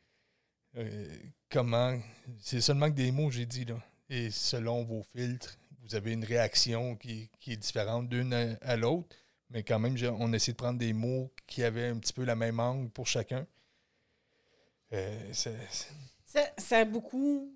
[0.76, 1.18] euh,
[1.50, 2.00] comment.
[2.40, 3.82] C'est seulement que des mots, j'ai dit, là.
[4.10, 9.16] Et selon vos filtres, vous avez une réaction qui, est différente d'une à, l'autre,
[9.50, 12.36] mais quand même, on essaie de prendre des mots qui avaient un petit peu la
[12.36, 13.46] même angle pour chacun.
[14.94, 17.56] Euh, ça, a beaucoup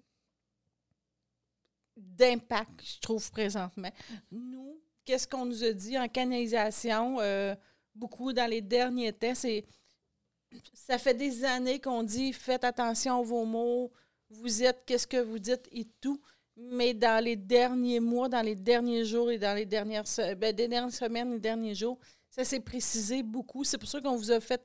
[1.97, 3.91] d'impact, je trouve, présentement.
[4.31, 7.55] Nous, qu'est-ce qu'on nous a dit en canalisation, euh,
[7.95, 9.65] beaucoup dans les derniers temps, c'est
[10.73, 13.91] ça fait des années qu'on dit faites attention à vos mots,
[14.29, 16.21] vous êtes, qu'est-ce que vous dites et tout.
[16.55, 20.03] Mais dans les derniers mois, dans les derniers jours et dans les dernières,
[20.37, 21.97] ben, dernières semaines, les derniers jours,
[22.29, 23.63] ça s'est précisé beaucoup.
[23.63, 24.61] C'est pour ça qu'on vous a fait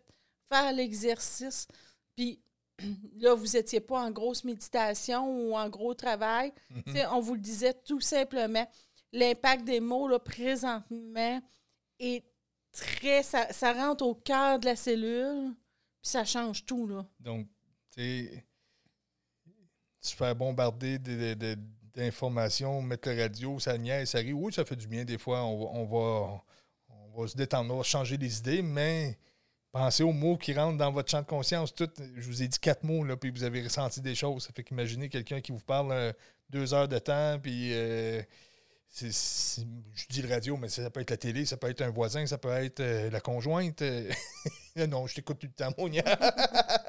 [0.53, 1.67] faire l'exercice.
[2.15, 2.41] Puis
[3.21, 6.53] là, vous n'étiez pas en grosse méditation ou en gros travail.
[6.71, 7.07] Mhm.
[7.13, 8.67] On vous le disait tout simplement.
[9.13, 11.41] L'impact des mots, là, présentement,
[11.99, 12.25] est
[12.73, 13.23] très.
[13.23, 15.55] Ça, ça rentre au cœur de la cellule,
[16.03, 16.87] puis ça change tout.
[16.87, 17.07] Là.
[17.21, 17.47] Donc,
[17.91, 18.29] tu
[20.01, 21.57] se faire bombarder de,
[21.99, 24.33] d'informations, mettre le radio, ça niaise, ça rit.
[24.33, 25.43] Oui, ça fait du bien des fois.
[25.43, 26.43] On, va,
[26.89, 29.19] on va se détendre, on va changer les idées, mais
[29.73, 31.75] pensez aux mots qui rentrent dans votre champ de conscience.
[32.17, 34.45] Je vous ai dit quatre mots, là, puis vous avez ressenti des choses.
[34.45, 36.13] Ça fait qu'imaginez quelqu'un qui vous parle euh,
[36.51, 38.23] deux heures de temps, puis euh,
[39.01, 42.27] je dis le radio, mais ça peut être la télé, ça peut être un voisin,
[42.27, 43.83] ça peut être euh, la conjointe.
[44.77, 46.05] non, je t'écoute tout le temps, Monia.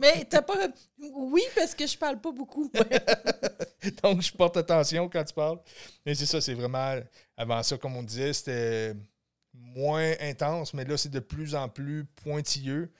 [0.00, 0.68] Mais t'as pas.
[0.98, 2.70] Oui, parce que je parle pas beaucoup.
[4.02, 5.58] Donc, je porte attention quand tu parles.
[6.04, 6.96] Mais c'est ça, c'est vraiment.
[7.36, 8.94] Avant ça, comme on disait, c'était
[9.52, 12.90] moins intense, mais là, c'est de plus en plus pointilleux.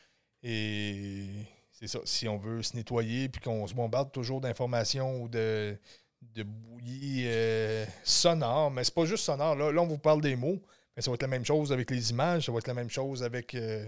[0.43, 1.27] Et
[1.73, 2.01] c'est ça.
[2.05, 5.77] Si on veut se nettoyer puis qu'on se bombarde toujours d'informations ou de,
[6.23, 9.55] de bouillies euh, sonores, mais c'est pas juste sonore.
[9.57, 10.61] Là, on vous parle des mots,
[10.97, 12.91] mais ça va être la même chose avec les images, ça va être la même
[12.91, 13.55] chose avec.
[13.55, 13.87] euh,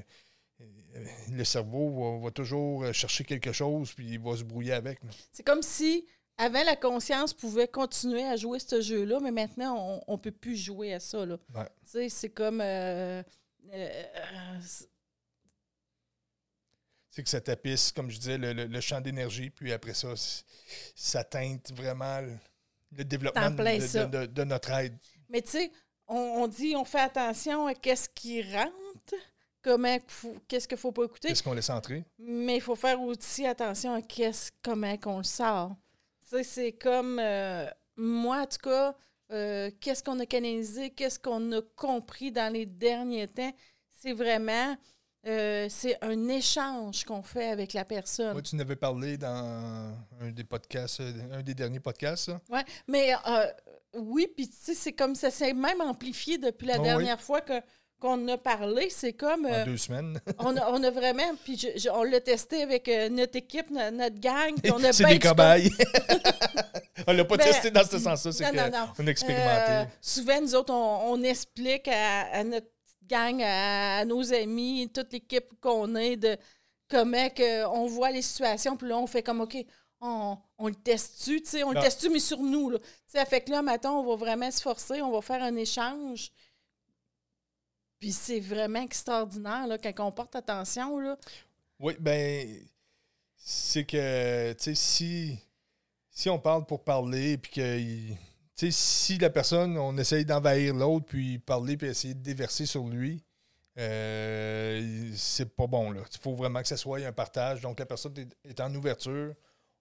[1.32, 4.98] le cerveau va, va toujours chercher quelque chose puis il va se brouiller avec.
[5.32, 6.06] C'est comme si,
[6.38, 10.56] avant, la conscience pouvait continuer à jouer ce jeu-là, mais maintenant, on ne peut plus
[10.56, 11.24] jouer à ça.
[11.26, 11.38] Là.
[11.54, 12.08] Ouais.
[12.10, 12.60] C'est comme.
[12.60, 13.22] euh,
[13.72, 14.02] euh,
[14.62, 14.88] c'est-
[17.22, 20.12] que ça tapisse, comme je disais, le, le- le champ d'énergie, puis après ça,
[20.94, 22.36] ça teinte vraiment le,
[22.92, 24.04] le développement de, plein de- ça.
[24.06, 24.94] de- de notre aide.
[25.30, 25.72] mais tu sais,
[26.08, 29.14] on, on dit, on fait attention à qu'est-ce qui rentre,
[29.66, 29.98] comment,
[30.46, 31.28] qu'est-ce qu'il ne faut pas écouter.
[31.28, 32.04] Qu'est-ce qu'on laisse entrer?
[32.20, 35.74] Mais il faut faire aussi attention à qu'est-ce, comment qu'on le sort.
[36.20, 38.94] Tu sais, c'est comme euh, moi, en tout cas,
[39.32, 43.52] euh, qu'est-ce qu'on a canalisé, qu'est-ce qu'on a compris dans les derniers temps.
[43.90, 44.76] C'est vraiment
[45.26, 48.34] euh, c'est un échange qu'on fait avec la personne.
[48.34, 51.02] Moi, tu en avais parlé dans un des podcasts,
[51.32, 52.30] un des derniers podcasts.
[52.48, 53.46] Ouais, mais euh,
[53.94, 56.84] oui, puis tu sais, c'est comme ça s'est même amplifié depuis la oui.
[56.84, 57.60] dernière fois que
[58.00, 58.88] qu'on a parlé.
[58.90, 60.20] C'est comme euh, En deux semaines.
[60.38, 63.70] on, a, on a vraiment, puis je- je- on l'a testé avec euh, notre équipe,
[63.70, 65.70] no- notre gang, on c'est des cobayes.
[67.06, 68.86] on l'a pas Ben, testé dans ce sens-là, c'est non, non, non.
[68.96, 69.70] qu'on a expérimenté.
[69.70, 72.66] Euh, souvent, nous autres, on, on explique à, à notre
[73.08, 76.36] gang, à, à nos amis, toute l'équipe qu'on est, de
[76.88, 78.76] comment que on voit les situations.
[78.76, 79.56] Puis là, on fait comme, OK,
[80.00, 81.82] on, on le teste-tu, tu sais, on le Ah.
[81.82, 82.70] teste-tu, mais sur nous.
[82.70, 82.78] Là.
[83.26, 86.30] Fait que là, maintenant, on va vraiment se forcer, on va faire un échange.
[87.98, 91.16] Puis c'est vraiment extraordinaire, là, quand on porte attention, là.
[91.78, 92.48] Oui, ben,
[93.36, 95.38] c'est que, tu sais, si,
[96.10, 98.16] si on parle pour parler, puis que, tu
[98.54, 102.86] sais, si la personne, on essaye d'envahir l'autre, puis parler, puis essayer de déverser sur
[102.86, 103.22] lui,
[103.78, 106.00] euh, c'est pas bon, là.
[106.10, 107.60] Il faut vraiment que ce soit un partage.
[107.60, 109.34] Donc, la personne est, est en ouverture,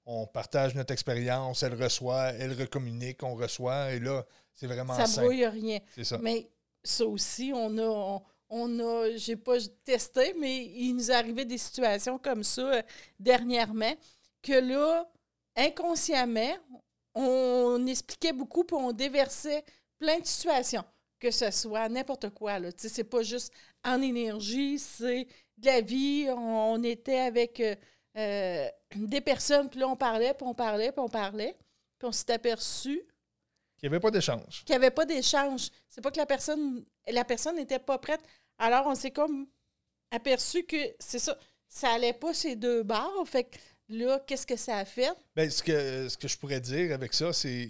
[0.05, 5.07] on partage notre expérience, elle reçoit, elle recommunique, on reçoit, et là, c'est vraiment ça
[5.07, 5.21] sain.
[5.21, 5.79] brouille rien.
[5.95, 6.17] C'est ça.
[6.21, 6.49] Mais
[6.85, 11.57] ça aussi, on a, on, on a, j'ai pas testé, mais il nous arrivé des
[11.57, 12.81] situations comme ça euh,
[13.19, 13.93] dernièrement,
[14.41, 15.09] que là,
[15.55, 16.55] inconsciemment,
[17.13, 19.63] on expliquait beaucoup, puis on déversait
[19.97, 20.83] plein de situations,
[21.19, 22.59] que ce soit n'importe quoi.
[22.59, 22.69] Là.
[22.77, 23.51] C'est pas juste
[23.83, 26.27] en énergie, c'est de la vie.
[26.29, 27.75] On, on était avec euh,
[28.17, 31.55] euh, des personnes, puis là, on parlait, puis on parlait, puis on parlait,
[31.97, 33.01] puis on s'est aperçu
[33.85, 34.63] Il n'y avait pas d'échange.
[34.65, 35.69] qu'il n'y avait pas d'échange.
[35.87, 38.21] C'est pas que la personne la personne n'était pas prête.
[38.57, 39.47] Alors, on s'est comme
[40.09, 43.11] aperçu que c'est ça, ça allait pas ces deux barres.
[43.27, 43.57] Fait que
[43.89, 45.11] là, qu'est-ce que ça a fait?
[45.35, 47.69] Ben, ce, que, ce que je pourrais dire avec ça, c'est.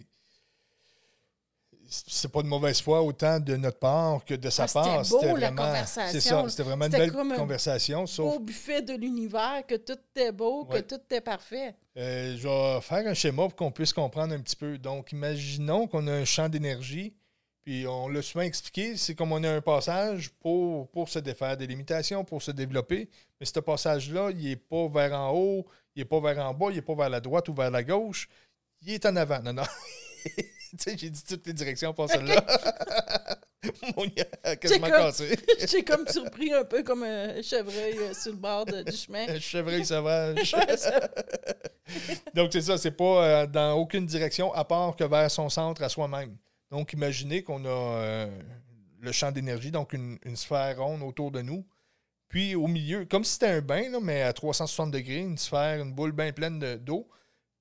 [1.88, 5.08] C'est pas de mauvaise foi autant de notre part que de sa Ah, c'était part.
[5.10, 5.64] beau, la vraiment.
[5.64, 6.12] conversation.
[6.12, 8.06] C'est ça, c'était vraiment une C'était belle un conversation.
[8.08, 10.82] Sauf, Au buffet de l'univers, que tout était beau, Ouais.
[10.82, 11.76] que tout était parfait.
[11.98, 14.78] euh, je vais faire un schéma pour qu'on puisse comprendre un petit peu.
[14.78, 17.14] Donc, imaginons qu'on a un champ d'énergie,
[17.64, 21.56] puis on l'a souvent expliqué, c'est comme on a un passage pour, pour se défaire
[21.58, 23.10] des limitations, pour se développer.
[23.40, 26.68] Mais ce passage-là, il n'est pas vers en haut, il n'est pas vers en bas,
[26.70, 28.28] il n'est pas vers la droite ou vers la gauche.
[28.82, 29.40] Il est en avant.
[29.42, 29.64] Non, non.
[30.84, 32.46] sais, j'ai dit toutes les directions pour celle-là.
[33.98, 35.36] Mon gars a quasiment cassé.
[35.68, 39.26] J'ai comme surpris un peu comme un chevreuil euh, sur le bord de- du chemin.
[39.28, 40.54] Un chevreuil sauvage.
[42.34, 45.82] Donc, c'est ça, c'est pas euh, dans aucune direction à part que vers son centre
[45.84, 46.36] à soi-même.
[46.70, 48.28] Donc, imaginez qu'on a euh,
[49.02, 51.66] le champ d'énergie, donc une, une sphère ronde autour de nous.
[52.30, 55.82] Puis, au milieu, comme si c'était un bain, là, mais à 360 degrés, une sphère,
[55.82, 57.08] une boule bien pleine de- d'eau.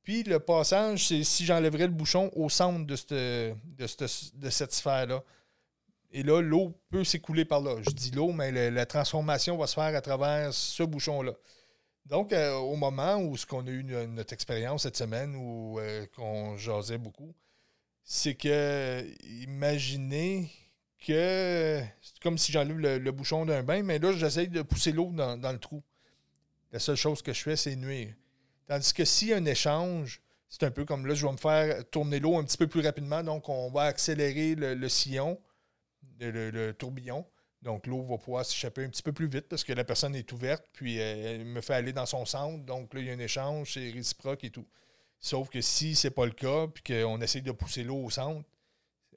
[0.05, 4.51] Puis, le passage, c'est si j'enlèverais le bouchon au centre de cette, de cette, de
[4.51, 5.25] cette sphère-là.
[6.13, 7.77] Et là, l'eau peut s'écouler par là.
[7.81, 11.33] Je dis l'eau, mais la transformation va se faire à travers ce bouchon-là.
[12.07, 15.81] Donc, euh, au moment où ce qu'on a eu no- notre expérience cette semaine, où
[15.81, 17.35] euh, qu'on jasait beaucoup,
[18.05, 19.05] c'est que
[19.43, 20.51] imaginez
[21.07, 25.11] que c'est comme si j'enlève le, bouchon d'un bain, mais là, j'essaye de pousser l'eau
[25.13, 25.83] dans le trou.
[26.73, 28.15] La seule chose que je fais, c'est nuire.
[28.67, 31.37] Tandis que s'il y a un échange, c'est un peu comme là, je vais me
[31.37, 35.41] faire tourner l'eau un petit peu plus rapidement, donc on va accélérer le, sillon,
[36.21, 37.27] le, tourbillon.
[37.63, 40.31] Donc l'eau va pouvoir s'échapper un petit peu plus vite parce que la personne est
[40.33, 42.65] ouverte, puis elle me fait aller dans son centre.
[42.65, 44.67] Donc là, il y a un échange, c'est réciproque et tout.
[45.19, 48.47] Sauf que si c'est pas le cas, puis qu'on essaye de pousser l'eau au centre,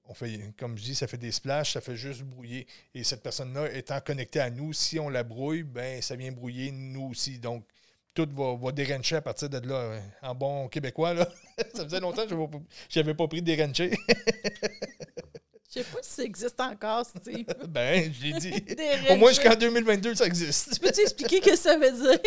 [0.05, 2.65] on fait, comme je dis, ça fait des splashes, ça fait juste brouiller.
[2.93, 6.71] Et cette personne-là étant connectée à nous, si on la brouille, ben ça vient brouiller
[6.71, 7.39] nous aussi.
[7.39, 7.67] Donc,
[8.17, 9.99] tout va, va dérencher à partir de là.
[10.23, 11.27] En bon québécois, là.
[11.73, 12.35] ça faisait longtemps que
[12.89, 13.91] je n'avais pas pris de dérencher.
[15.69, 17.45] Je sais pas si ça existe encore, Steve.
[17.67, 18.53] ben, j'ai dit.
[19.11, 20.73] Au moins jusqu'en 2022, ça existe.
[20.73, 22.19] Tu peux-tu expliquer ce que ça veut dire?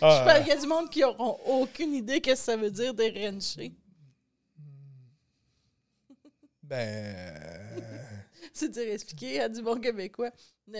[0.00, 0.24] Ah.
[0.26, 2.92] Je qu'il y a du monde qui n'auront aucune idée ce que ça veut dire
[2.92, 3.72] dérencher.
[6.62, 8.19] Ben.
[8.52, 10.30] C'est dire expliquer à du bon québécois.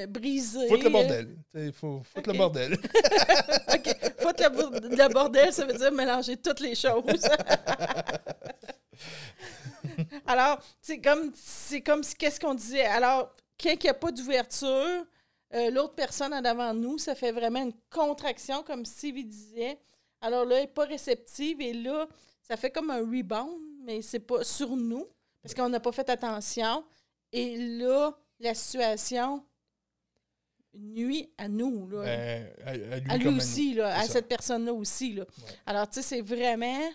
[0.09, 0.69] Briser.
[0.69, 1.37] Foutre le bordel.
[1.55, 2.75] Il faut foutre le bordel.
[3.75, 4.13] OK.
[4.19, 7.05] Foutre le, le, bordel, ça veut dire mélanger toutes les choses.
[10.27, 12.85] Alors, c'est comme, c'est comme si, qu'est-ce qu'on disait?
[12.85, 15.05] Alors, quand il n'y a pas d'ouverture,
[15.55, 19.79] euh, l'autre personne en avant de nous, ça fait vraiment une contraction, comme Stevie disait.
[20.21, 22.07] Alors là, elle n'est pas réceptive et là,
[22.43, 25.07] ça fait comme un rebound, mais c'est pas sur nous
[25.43, 26.85] parce qu'on n'a pas fait attention.
[27.33, 29.45] Et là, la situation
[30.75, 31.89] nuit à nous.
[31.89, 32.05] Là.
[32.05, 32.49] Ben,
[33.09, 35.15] à, lui, aussi, là, à cette personne-là aussi.
[35.15, 35.25] Là.
[35.67, 36.91] Alors, tu sais, c'est vraiment.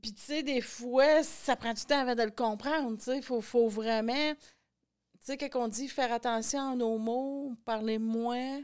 [0.00, 2.96] Puis, tu sais, des fois, ça prend du temps avant de le comprendre.
[2.98, 4.34] Tu sais, il faut, faut, vraiment.
[4.34, 8.58] Tu sais, quand on dit faire attention à nos mots, parler moins,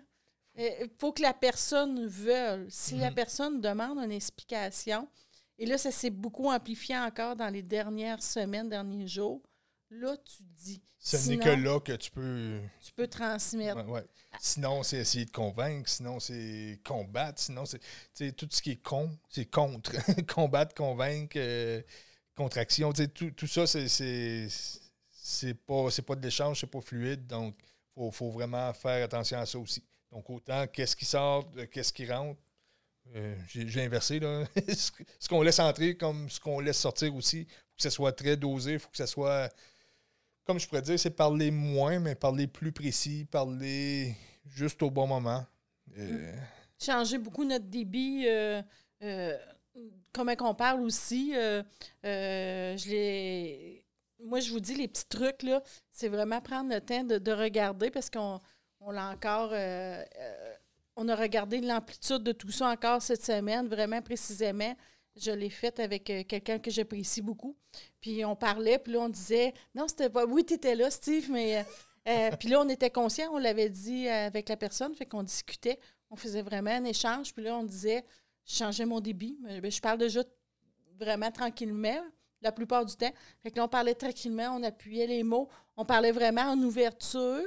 [0.57, 2.67] il eh, faut que la personne veuille.
[2.69, 3.15] Si la mm-hmm.
[3.15, 5.07] personne demande une explication,
[5.59, 9.41] et là, ça s'est beaucoup amplifié encore dans les dernières semaines, derniers jours.
[9.91, 10.83] Là, tu dis.
[10.99, 12.61] Ce n'est que là que tu peux.
[12.85, 13.79] Tu peux transmettre.
[14.41, 15.89] Sinon, c'est essayer de convaincre.
[15.89, 17.41] Sinon, c'est combattre.
[17.41, 17.65] Sinon,
[18.13, 18.33] c'est.
[18.37, 19.93] tout ce qui est con, c'est contre.
[20.35, 21.81] Combattre, convaincre, euh,
[22.35, 22.93] contre-action.
[22.93, 24.49] Tout, tout ça, c'est.
[25.31, 27.27] C'est pas, pas de l'échange, c'est pas fluide.
[27.27, 27.55] Donc,
[27.97, 29.85] il faut, vraiment faire attention à ça aussi.
[30.11, 32.41] Donc, autant qu'est-ce qui sort, qu'est-ce qui rentre,
[33.15, 34.21] euh, j'ai inversé.
[34.21, 34.45] Là.
[35.19, 37.41] ce qu'on laisse entrer comme ce qu'on laisse sortir aussi.
[37.41, 38.75] Il faut que ce soit très dosé.
[38.75, 39.49] Il faut que ce soit,
[40.49, 45.07] comme je pourrais dire, c'est parler moins, mais parler plus précis, parler juste au bon
[45.07, 45.45] moment.
[45.99, 46.33] Euh,
[46.81, 48.25] Changer beaucoup notre débit.
[48.27, 48.63] Euh,
[50.11, 51.35] comment qu'on parle aussi.
[52.03, 53.77] je
[54.25, 57.91] Moi, je vous dis, les petits trucs, là, c'est vraiment prendre le temps de, regarder
[57.91, 58.41] parce qu'on
[58.81, 59.53] on l'a encore
[60.97, 64.75] on a regardé l'amplitude de tout ça encore cette semaine, vraiment précisément.
[65.19, 67.57] Je l'ai faite avec euh, quelqu'un que j'apprécie beaucoup.
[68.01, 70.25] Puis on parlait, puis là, on disait Non, c'était pas.
[70.25, 71.59] Oui, tu étais là, Steve, mais.
[71.59, 71.63] Euh,
[72.09, 75.79] euh, puis là, on était conscient, on l'avait dit avec la personne, fait qu'on discutait.
[76.11, 77.35] On faisait vraiment un échange.
[77.35, 78.05] Puis là, on disait
[78.45, 79.39] Je changeais mon débit.
[79.43, 80.23] Ben, je parle déjà
[80.99, 82.01] vraiment tranquillement,
[82.43, 83.13] la plupart du temps.
[83.43, 85.49] Fait que là, on parlait tranquillement, on appuyait les mots.
[85.77, 87.45] On parlait vraiment en ouverture.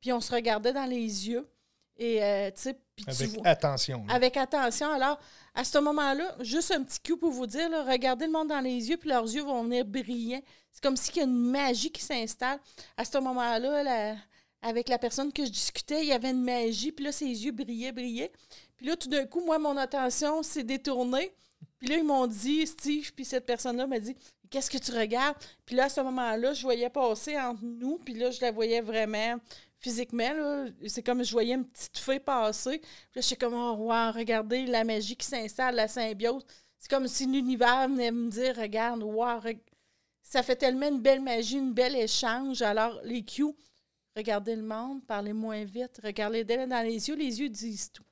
[0.00, 1.48] Puis on se regardait dans les yeux.
[1.96, 2.50] Et, euh,
[3.06, 4.04] avec attention.
[4.08, 4.90] Avec attention.
[4.90, 5.18] Alors,
[5.54, 8.88] à ce moment-là, juste un petit coup pour vous dire, regardez le monde dans les
[8.88, 10.42] yeux, puis leurs yeux vont venir brillants.
[10.70, 12.58] C'est comme s'il y a une magie qui s'installe.
[12.96, 14.16] À ce moment-là,
[14.62, 17.52] avec la personne que je discutais, il y avait une magie, puis là, ses yeux
[17.52, 18.32] brillaient, brillaient.
[18.76, 21.34] Puis là, tout d'un coup, moi, mon attention s'est détournée.
[21.78, 24.16] Puis là, ils m'ont dit, Steve, puis cette personne-là m'a dit,
[24.50, 25.36] qu'est-ce que tu regardes?
[25.66, 28.80] Puis là, à ce moment-là, je voyais passer entre nous, puis là, je la voyais
[28.80, 29.36] vraiment
[29.82, 32.80] physiquement, c'est comme je voyais une petite fée passer.
[33.14, 33.74] Là, je suis comme, oh,
[34.14, 36.46] regardez la magie qui s'installe, la symbiose.
[36.78, 39.40] C'est comme si l'univers venait me dire, regarde, wow,
[40.22, 42.62] ça fait tellement une belle magie, une belle échange.
[42.62, 43.46] Alors, les Q,
[44.16, 48.04] regardez le monde, parlez moins vite, regardez dans les yeux, les yeux disent tout.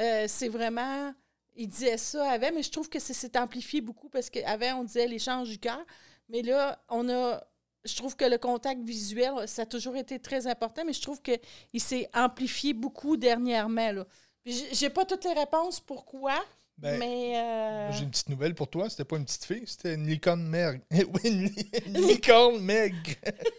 [0.00, 1.14] Euh, c'est vraiment,
[1.54, 5.06] il disait ça avant, mais je trouve que c'est amplifié beaucoup parce qu'avant, on disait
[5.06, 5.84] l'échange du cœur.
[6.28, 7.42] Mais là, on a
[7.84, 11.20] je trouve que le contact visuel, ça a toujours été très important, mais je trouve
[11.20, 14.04] qu'il s'est amplifié beaucoup dernièrement.
[14.44, 16.34] J'ai pas toutes les réponses pourquoi,
[16.78, 17.36] ben, mais.
[17.36, 18.90] Euh, j'ai une petite nouvelle pour toi.
[18.90, 20.80] C'était pas une petite fille, c'était une licorne maigre.
[20.90, 21.52] oui,
[21.86, 22.96] une, licorne maigre.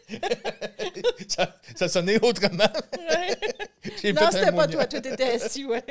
[1.27, 2.63] ça, ça, sonnait autrement.
[4.03, 5.83] non, c'était pas toi, tu étais assis, ouais.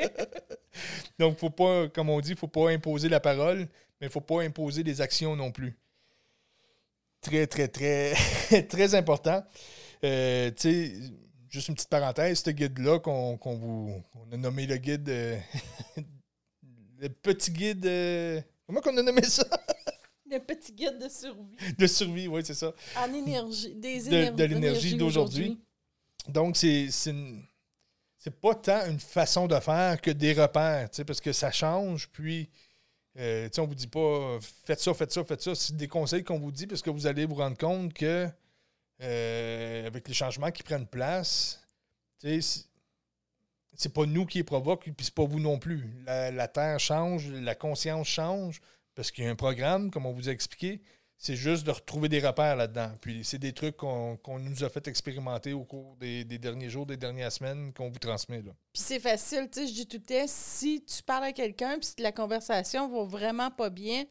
[1.17, 3.67] Donc, faut pas, comme on dit, faut pas imposer la parole,
[3.99, 5.75] mais il faut pas imposer des actions non plus
[7.23, 8.13] très, très, très,
[8.69, 9.43] très important.
[10.03, 10.93] Euh, tu sais,
[11.49, 15.39] juste une petite parenthèse, ce guide-là qu'on vous a nommé le guide, euh,
[16.99, 19.43] le petit guide, euh, comment qu'on a nommé ça?
[20.25, 21.73] Le petit guide de survie.
[21.77, 22.73] De survie, oui, c'est ça.
[22.97, 25.61] En énergie, des de, de l'énergie d'aujourd'hui.
[26.27, 31.51] Donc, c'est c'est pas tant une façon de faire que des repères, parce que ça
[31.51, 32.49] change, puis
[33.17, 35.55] euh, on ne vous dit pas faites ça, faites ça, faites ça.
[35.55, 38.27] C'est des conseils qu'on vous dit parce que vous allez vous rendre compte que
[39.01, 41.61] euh, avec les changements qui prennent place,
[42.21, 45.89] c'est pas nous qui les provoque, puis c'est pas vous non plus.
[46.05, 48.61] La Terre change, la conscience change,
[48.95, 50.81] parce qu'il y a un programme, comme on vous a expliqué.
[51.23, 52.91] C'est juste de retrouver des repères là-dedans.
[52.99, 56.85] Puis c'est des trucs qu'on nous a fait expérimenter au cours des, des derniers jours,
[56.85, 58.41] des dernières semaines, qu'on vous transmet.
[58.41, 58.51] Là.
[58.73, 61.93] Puis c'est facile, tu sais, je dis tout temps, si tu parles à quelqu'un, puis
[61.95, 64.03] si la conversation va vraiment pas bien,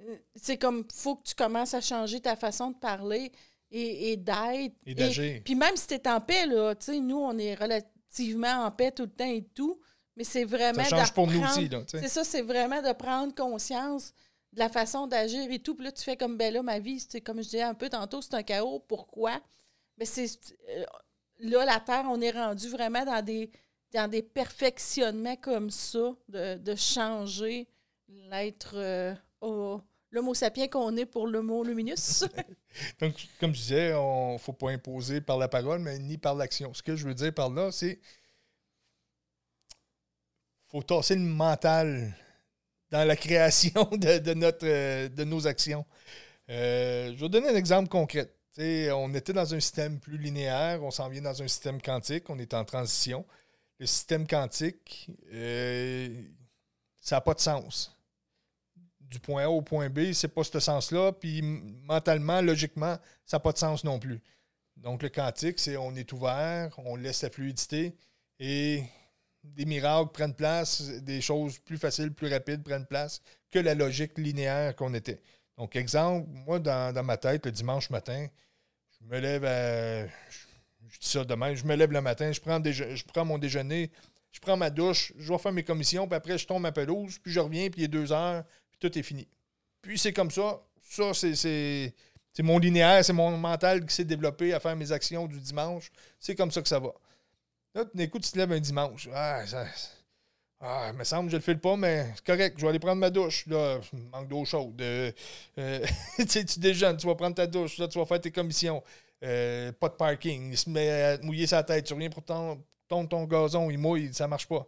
[0.00, 3.30] euh, c'est comme, faut que tu commences à changer ta façon de parler
[3.70, 4.74] et, et d'être.
[4.84, 5.42] Et d'agir.
[5.44, 8.72] Puis même si tu es en paix, là, tu sais, nous, on est relativement en
[8.72, 9.78] paix tout le temps et tout,
[10.16, 10.82] mais c'est vraiment.
[10.82, 11.68] Ça change pour nous aussi.
[11.68, 12.00] Là, tu sais.
[12.02, 14.12] C'est ça, c'est vraiment de prendre conscience
[14.52, 15.74] de la façon d'agir et tout.
[15.74, 17.88] Puis là, tu fais comme, ben là, ma vie, c'est comme je disais un peu
[17.88, 18.80] tantôt, c'est un chaos.
[18.88, 19.40] Pourquoi?
[19.98, 20.26] Ben c'est...
[20.70, 20.84] euh,
[21.38, 23.50] là, la Terre, on est rendu vraiment dans des,
[23.92, 27.68] dans des perfectionnements comme ça, de, de changer
[28.08, 32.24] l'être, euh, au- l'homo sapiens qu'on est pour l'homo luminus.
[33.00, 36.34] Donc, comme je disais, on ne faut pas imposer par la parole, mais ni par
[36.34, 36.72] l'action.
[36.74, 38.00] Ce que je veux dire par là, c'est
[40.68, 42.14] faut tasser le mental
[42.90, 45.84] dans la création de, notre, euh, de nos actions.
[46.48, 48.30] Euh, je vais vous donner un exemple concret.
[48.58, 52.38] On était dans un système plus linéaire, on s'en vient dans un système quantique, on
[52.38, 53.24] est en transition.
[53.78, 56.22] Le système quantique, euh,
[57.00, 57.96] ça n'a pas de sens.
[59.00, 61.12] Du point A au point B, c'est pas ce sens-là.
[61.12, 64.20] Puis mentalement, logiquement, ça n'a pas de sens non plus.
[64.76, 67.96] Donc le quantique, c'est on est ouvert, on laisse la fluidité
[68.38, 68.84] et
[69.44, 74.16] des miracles prennent place, des choses plus faciles, plus rapides prennent place que la logique
[74.18, 75.20] linéaire qu'on était.
[75.56, 78.26] Donc, exemple, moi, dans, ma tête, le dimanche matin,
[78.90, 80.06] je me lève à.
[80.06, 83.90] Je, dis ça demain, je me lève le matin, je prends, mon déjeuner,
[84.32, 87.18] je prends ma douche, je vais faire mes commissions, puis après, je tombe ma pelouse,
[87.18, 89.28] puis je reviens, puis il est deux heures, puis tout est fini.
[89.82, 90.60] Puis c'est comme ça.
[90.80, 91.94] Ça, c'est
[92.32, 95.90] c'est mon linéaire, c'est mon mental qui s'est développé à faire mes actions du dimanche.
[96.18, 96.92] C'est comme ça que ça va.
[97.74, 99.08] Là, tout d'un tu te lèves un dimanche.
[99.12, 99.64] Ah, ça,
[100.62, 102.56] ah, il me semble je le file pas, mais c'est correct.
[102.58, 103.46] Je vais aller prendre ma douche.
[103.46, 103.80] Là,
[104.12, 104.80] manque d'eau chaude.
[104.82, 105.10] Euh,
[105.58, 105.86] euh,
[106.18, 107.78] tu déjeunes, tu vas prendre ta douche.
[107.78, 108.82] Là, tu vas faire tes commissions.
[109.24, 110.50] Euh, pas de parking.
[110.50, 111.86] Il se met à mouiller sa tête.
[111.86, 114.66] Tu reviens pour ton, ton, gazon, il mouille, ça marche pas.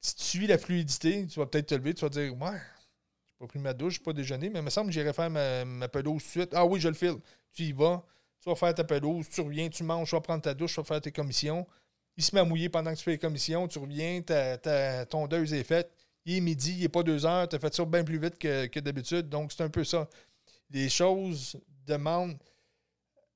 [0.00, 3.38] Si tu suis la fluidité, tu vas peut-être te lever, tu vas dire Ouais, j'ai
[3.38, 5.64] pas pris ma douche, j'ai pas déjeuné, mais il me semble que j'irai faire ma,
[5.64, 6.50] ma pelouse tout de suite.
[6.54, 7.18] Ah oui, je le file.
[7.52, 8.02] Tu y vas,
[8.40, 10.80] tu vas faire ta pelouse, tu reviens, tu manges, tu vas prendre ta douche, tu
[10.80, 11.64] vas faire tes commissions.
[12.16, 15.06] Il se met à mouiller pendant que tu fais les commissions, tu reviens, ta, ta
[15.06, 15.90] tondeuse est faite.
[16.24, 18.38] Il est midi, il n'est pas deux heures, tu as fait ça bien plus vite
[18.38, 19.28] que, que d'habitude.
[19.28, 20.08] Donc, c'est un peu ça.
[20.70, 22.38] Les choses demandent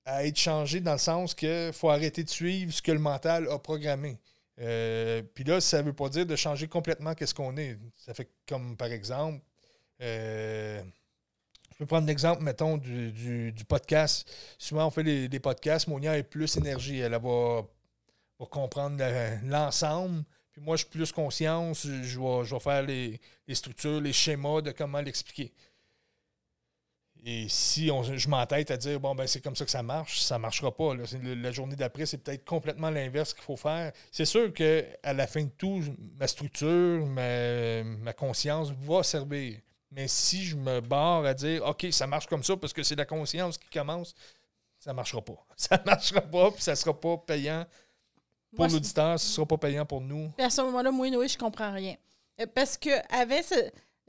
[0.04, 3.48] à être changées dans le sens qu'il faut arrêter de suivre ce que le mental
[3.50, 4.18] a programmé.
[4.60, 7.76] Euh, Puis là, ça ne veut pas dire de changer complètement qu'est-ce qu'on est.
[7.96, 9.42] Ça fait comme, par exemple,
[10.00, 10.80] euh,
[11.72, 13.10] je peux prendre l'exemple, mettons, du,
[13.52, 14.30] du- podcast.
[14.58, 15.88] Souvent, on fait des podcasts.
[15.88, 17.00] Monia est plus énergie.
[17.00, 17.66] Elle va,
[18.38, 20.24] va comprendre le- l'ensemble.
[20.52, 21.86] Puis moi, je suis plus conscience.
[21.86, 25.52] Je vais, je vais faire les, les structures, les schémas de comment l'expliquer.
[27.24, 30.20] Et si on, je m'entête à dire, bon, ben c'est comme ça que ça marche,
[30.20, 30.92] ça ne marchera pas.
[30.94, 33.92] La journée d'après, c'est peut-être complètement l'inverse qu'il faut faire.
[34.12, 35.82] C'est sûr qu'à la fin de tout,
[36.20, 39.58] ma structure, ma, ma conscience va servir.
[39.90, 42.96] Mais si je me barre à dire, OK, ça marche comme ça parce que c'est
[42.96, 44.14] la conscience qui commence,
[44.78, 45.44] ça ne marchera pas.
[45.56, 47.66] Ça ne marchera pas, puis ça ne sera pas payant
[48.56, 50.28] pour l'auditeur, ce ne sera pas payant pour nous.
[50.36, 51.94] Puis à ce moment-là, moi, Noé, je comprends rien.
[52.40, 53.54] Euh, Parce que avec ce.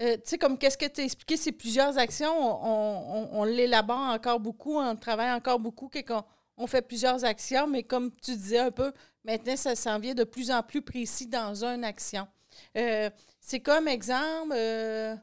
[0.01, 3.43] euh, tu sais, comme qu'est-ce que tu as expliqué, c'est plusieurs actions, on, on- on
[3.43, 6.23] l'élabore encore beaucoup, on travaille encore beaucoup, qu'on-
[6.57, 8.91] on fait plusieurs actions, mais comme tu disais un peu,
[9.23, 12.27] maintenant, ça s'en vient de plus en plus précis dans une action.
[12.75, 15.15] Euh, c'est comme exemple, euh,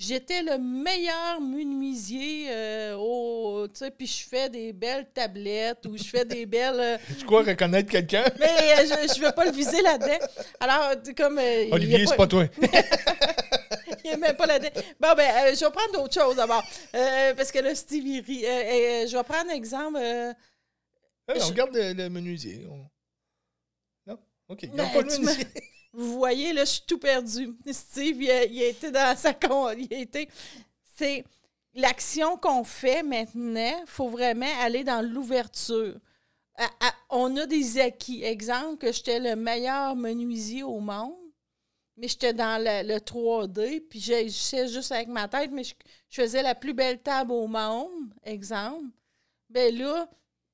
[0.00, 3.68] j'étais le meilleur menuisier euh, au.
[3.68, 6.80] Tu sais, puis je fais des belles tablettes ou je fais des belles.
[6.80, 8.24] euh, Tu crois reconnaître quelqu'un?
[8.40, 10.26] mais euh, je ne vais pas le viser là-dedans.
[10.58, 11.38] Alors, comme.
[11.38, 12.46] euh, Olivier, c'est pas toi.
[14.04, 14.80] il même pas là-dedans.
[14.98, 16.64] Bon, ben, euh, je vais prendre d'autres choses d'abord.
[16.94, 18.44] Euh, parce que là, Steve, il rit.
[18.46, 19.98] Euh, je vais prendre un exemple.
[20.00, 22.66] Ah, on Je- regarde le, le menuisier.
[22.68, 22.86] On-
[24.10, 24.18] Non?
[24.48, 24.62] OK.
[24.64, 25.46] Ils Ben, pas le menuisier.
[25.92, 27.56] Vous voyez, là, je suis tout perdu.
[27.72, 29.68] Steve, il a, été dans sa con.
[30.96, 31.24] C'est
[31.74, 35.98] l'action qu'on fait maintenant, il faut vraiment aller dans l'ouverture.
[37.08, 38.22] On a des acquis.
[38.22, 41.14] Exemple, que j'étais le meilleur menuisier au monde,
[41.96, 45.74] mais j'étais dans le, le 3D, puis j'agissais juste avec ma tête, mais je,
[46.08, 48.84] je faisais la plus belle table au monde, exemple.
[49.48, 50.08] Ben là,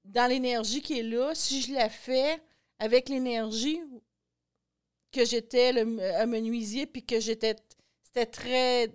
[0.04, 2.40] dans l'énergie qui est là, si je la fais
[2.78, 3.80] avec l'énergie
[5.16, 7.56] que j'étais le- un menuisier, puis que j'étais.
[8.02, 8.88] C'était très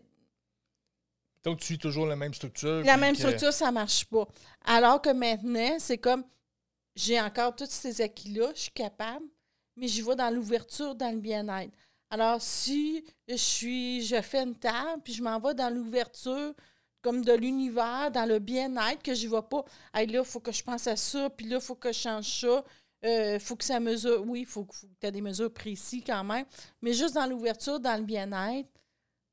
[1.43, 2.83] Donc, tu suis toujours la même structure.
[2.83, 4.27] la même que- structure, ça marche pas.
[4.65, 6.23] Alors que maintenant, c'est comme
[6.95, 9.25] j'ai encore tous ces acquis-là, je suis capable,
[9.75, 11.71] mais j'y vais dans l'ouverture, dans le bien-être.
[12.11, 16.53] Alors, si je suis, je fais une table, puis je m'en vais dans l'ouverture,
[17.01, 19.63] comme de l'univers, dans le bien-être, que je ne vais pas,
[19.95, 21.97] hey, là, il faut que je pense à ça, puis là, il faut que je
[21.99, 22.63] change ça.
[23.03, 24.23] Il euh, faut que ça mesure.
[24.27, 26.45] Oui, il faut, que tu aies des mesures précises quand même.
[26.81, 28.69] Mais juste dans l'ouverture, dans le bien-être,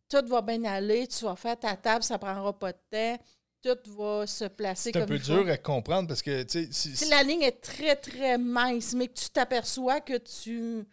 [0.09, 1.07] tout va bien aller.
[1.07, 3.23] Tu vas faire ta table, ça ne prendra pas de temps.
[3.63, 6.95] Tout va se placer comme C'est un peu dur à comprendre parce que, tu sais...
[6.95, 10.87] Si la ligne est très, très mince, mais que tu t'aperçois que tu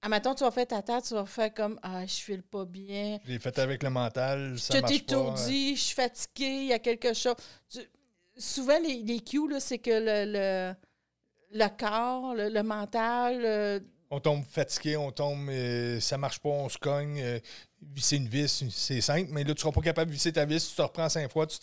[0.00, 2.64] ah, maintenant, tu vas faire ta tête, tu vas faire comme Ah, je file pas
[2.64, 3.18] bien.
[3.24, 4.96] Je l'ai fait avec le mental, ça je marche pas.
[4.96, 7.34] étourdi, je suis fatigué, il y a quelque chose.
[8.36, 10.74] souvent, les, les cues, c'est que le, le,
[11.52, 13.82] le corps, le, mental.
[14.10, 17.20] On tombe fatigué, on tombe, euh, ça marche pas, on se cogne.
[17.20, 17.38] Euh,
[17.82, 20.68] visser une vis, c'est simple, mais là, tu seras pas capable de visser ta vis,
[20.68, 21.58] tu te reprends cinq fois, tu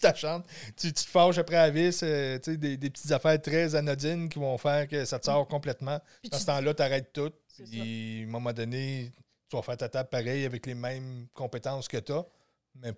[0.00, 0.44] t'achantes,
[0.76, 3.74] tu, tu, te fâches après la vis, euh, tu sais, des, des, petites affaires très
[3.74, 6.00] anodines qui vont faire que ça te sort complètement.
[6.30, 7.32] Dans ce temps-là, tu arrêtes tout.
[7.64, 9.12] Puis, à un moment donné,
[9.48, 12.24] tu vas faire ta table pareil avec les mêmes compétences que tu as,
[12.76, 12.92] mais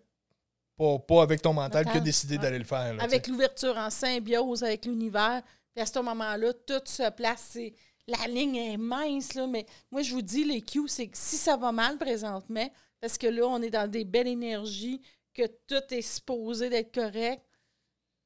[0.78, 2.96] pas, pas, avec ton mental, que décider d'aller le faire.
[3.00, 5.42] avec l'ouverture en symbiose avec l'univers.
[5.74, 7.58] Puis à ce moment-là, tout se place.
[8.06, 11.36] La ligne est mince, là, mais moi, je vous dis, les Q, c'est que si
[11.36, 12.68] ça va mal présentement,
[13.00, 15.00] parce que là, on est dans des belles énergies,
[15.34, 17.42] que tout est supposé d'être correct,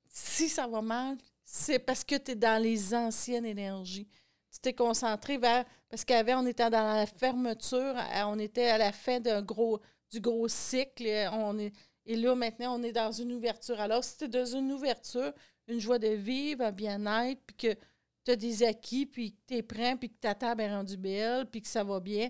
[0.09, 4.09] si ça va mal, c'est parce que tu es dans les anciennes énergies
[4.57, 5.65] tu t'es concentré vers.
[5.89, 7.95] Parce qu'avant, on était dans la fermeture,
[8.27, 9.81] on était à la fin d'un gros,
[10.11, 11.07] du gros cycle.
[11.33, 11.73] On est,
[12.07, 13.81] et là, maintenant, on est dans une ouverture.
[13.81, 15.33] Alors, si tu es dans une ouverture,
[15.69, 17.79] une joie de vivre, un bien-être, puis que
[18.25, 20.97] tu as des acquis, puis que tu es prêt, puis que ta table est rendue
[20.97, 22.29] belle, puis que ça va bien,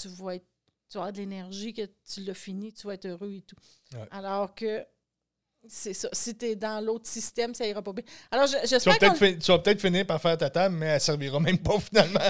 [0.00, 0.46] tu vas, être,
[0.88, 3.56] tu vas avoir de l'énergie, que tu l'as fini, tu vas être heureux et tout.
[4.10, 4.84] Alors que
[5.68, 6.08] c'est ça.
[6.12, 8.04] Si tu es dans l'autre système, ça ira pas bien.
[8.30, 11.78] Alors, j'espère tu, vas peut-être finir par faire ta table, mais elle servira même pas
[11.78, 12.20] finalement.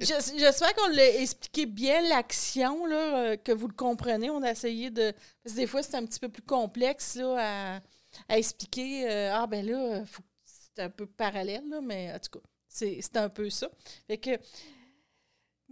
[0.00, 4.30] j'espère qu'on l'a expliqué bien, l'action, euh, que vous le comprenez.
[4.30, 5.12] On a essayé de...
[5.42, 7.80] Parce que des fois, c'est un petit peu plus complexe là, à,
[8.28, 9.10] expliquer.
[9.10, 10.04] Euh, ah, ben là,
[10.44, 13.68] c'est un peu parallèle, là, mais en tout cas, c'est un peu ça.
[14.06, 14.30] Fait que...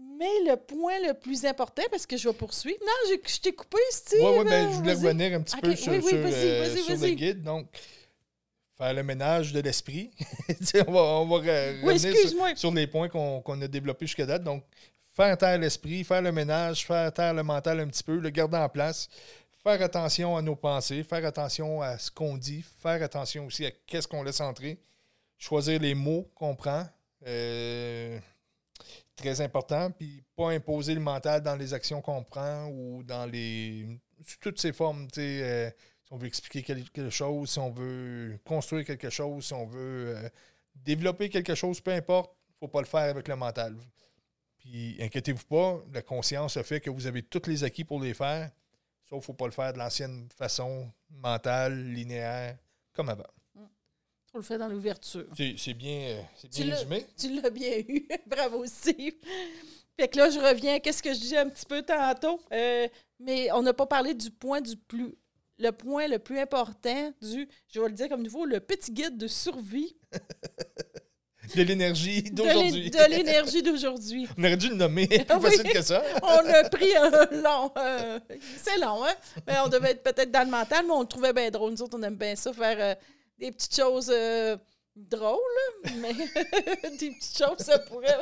[0.00, 2.78] Mais le point le plus important, parce que je vais poursuivre.
[2.82, 4.20] Non, je, t'ai coupé, Steve.
[4.22, 7.42] Oui, oui, ben, je voulais revenir un petit peu sur, sur, euh, le guide.
[7.42, 7.68] Donc,
[8.76, 10.12] faire le ménage de l'esprit.
[10.86, 14.44] on va, on va revenir sur, les points qu'on a développés jusqu'à date.
[14.44, 14.62] Donc,
[15.12, 18.56] faire taire l'esprit, faire le ménage, faire taire le mental un petit peu, le garder
[18.56, 19.08] en place,
[19.62, 23.70] faire attention à nos pensées, faire attention à ce qu'on dit, faire attention aussi à
[23.86, 24.78] qu'est-ce qu'on laisse entrer,
[25.36, 26.86] choisir les mots qu'on prend.
[27.26, 28.18] Euh,
[29.16, 33.86] très important, puis pas imposer le mental dans les actions qu'on prend ou dans les.
[34.40, 35.42] toutes ces formes, tu sais.
[35.42, 35.70] Euh,
[36.04, 40.16] si on veut expliquer quelque chose, si on veut construire quelque chose, si on veut
[40.16, 40.28] euh,
[40.74, 43.76] développer quelque chose, peu importe, il ne faut pas le faire avec le mental.
[44.58, 48.50] Puis inquiétez-vous pas, la conscience fait que vous avez tous les acquis pour les faire,
[49.08, 52.58] sauf qu'il ne faut pas le faire de l'ancienne façon mentale, linéaire,
[52.92, 53.24] comme avant.
[54.34, 55.26] On le fait dans l'ouverture.
[55.36, 57.06] C'est bien, euh, bien résumé.
[57.16, 58.06] Tu l'as bien eu.
[58.26, 59.14] Bravo, Steve.
[59.98, 62.38] Fait que là, je reviens à ce que je disais un petit peu tantôt?
[62.52, 62.86] Euh,
[63.18, 65.14] mais on n'a pas parlé du point du plus.
[65.58, 69.16] Le point le plus important du, je vais le dire comme nouveau, le petit guide
[69.16, 69.96] de survie.
[71.54, 72.90] de l'énergie d'aujourd'hui.
[72.90, 74.28] De l'énergie d'aujourd'hui.
[74.36, 76.02] On aurait dû le nommer plus facile que ça.
[76.22, 77.10] on a pris un
[77.42, 77.72] long.
[77.76, 78.18] Euh,
[78.56, 79.14] c'est long, hein?
[79.46, 81.72] Mais on devait être peut-être dans le mental, mais on le trouvait bien drôle.
[81.72, 82.96] Nous autres, on aime bien ça, faire
[83.38, 84.56] des petites choses euh,
[84.96, 85.38] drôles,
[85.96, 86.12] mais
[86.98, 88.16] des petites choses, ça pourrait.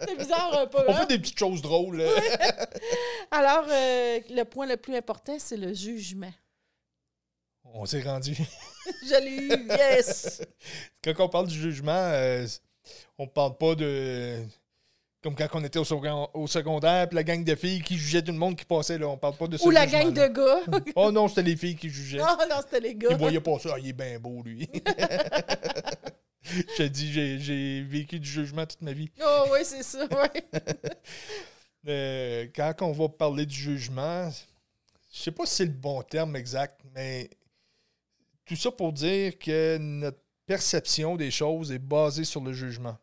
[0.00, 0.78] C'est bizarre un peu.
[0.88, 1.06] On fait hein?
[1.06, 2.02] des petites choses drôles.
[3.30, 6.32] Alors, euh, le point le plus important, c'est le jugement.
[7.76, 8.34] On s'est rendu.
[9.02, 10.40] Je l'ai eu, yes!
[11.04, 12.46] Quand on parle du jugement, euh,
[13.18, 14.44] on parle pas de
[15.22, 15.84] comme quand on était au,
[16.46, 19.08] secondaire, puis la gang de filles qui jugeaient tout le monde qui passait, là.
[19.08, 19.66] On parle pas de ça.
[19.66, 20.60] Ou la gang de gars.
[20.96, 22.18] oh non, c'était les filles qui jugeaient.
[22.18, 23.08] Non, non, c'était les gars.
[23.10, 23.70] Ils voyaient pas ça.
[23.72, 24.68] Ah, il est bien beau, lui.
[26.44, 29.10] Je te dis, j'ai vécu du jugement toute ma vie.
[29.24, 30.60] Oh oui, c'est ça, oui.
[31.88, 34.30] Euh, quand on va parler du jugement,
[35.10, 37.30] je sais pas si c'est le bon terme exact, mais
[38.44, 42.96] tout ça pour dire que notre perception des choses est basée sur le jugement.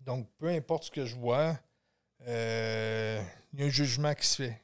[0.00, 1.58] Donc, peu importe ce que je vois,
[2.26, 3.22] euh,
[3.52, 4.62] il y a un jugement qui se fait.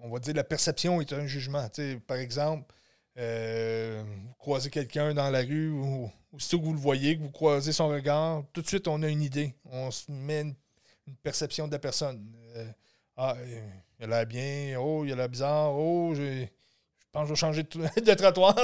[0.00, 1.68] On va dire la perception est un jugement.
[2.06, 2.74] par exemple,
[3.16, 7.30] euh, vous croisez quelqu'un dans la rue ou, aussitôt que vous le voyez, que vous
[7.30, 9.54] croisez son regard, tout de suite, on a une idée.
[9.64, 10.54] On se met une,
[11.22, 12.34] perception de la personne.
[12.56, 12.70] Euh,
[13.16, 13.36] ah,
[13.98, 14.78] il a l'air bien.
[14.80, 15.74] Oh, il a l'air bizarre.
[15.74, 16.46] Oh, je
[17.14, 18.56] pense que je vais changer de, trottoir.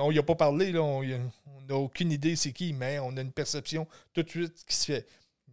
[0.00, 0.72] on n'y a pas parlé.
[0.72, 4.64] Là, on, n'a aucune idée c'est qui, mais on a une perception tout de suite
[4.66, 5.06] qui se fait.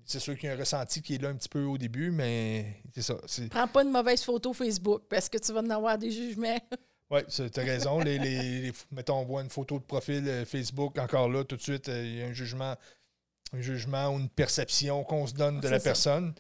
[0.06, 2.12] C'est sûr qu'il y a un ressenti qui est là un petit peu au début,
[2.12, 3.16] mais c'est ça.
[3.50, 6.60] Prends pas une mauvaise photo Facebook parce que tu vas en avoir des jugements.
[7.10, 8.00] Oui, tu as raison.
[8.00, 11.56] Les, les- les- mettons, on voit une photo de profil euh, Facebook, encore là, tout
[11.56, 12.76] de suite, euh, il y a un jugement,
[13.54, 15.84] un jugement ou une perception qu'on se donne de la ça.
[15.84, 16.34] personne.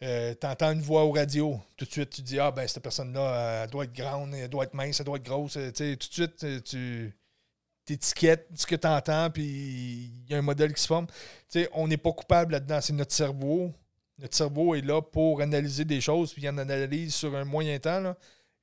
[0.00, 3.64] tu entends une voix au radio, tout de suite, tu dis Ah, ben, cette personne-là,
[3.64, 5.56] elle doit être grande, elle doit être mince, elle doit être grosse.
[5.56, 10.30] Euh, tu sais, tout de suite, euh, tu étiquettes ce que tu entends, puis il
[10.30, 11.06] y a un modèle qui se forme.
[11.06, 11.14] Tu
[11.48, 13.72] sais, on n'est pas coupable là-dedans, c'est notre cerveau.
[14.18, 17.78] Notre cerveau est là pour analyser des choses, puis il en analyse sur un moyen
[17.78, 18.00] temps.
[18.00, 18.16] Là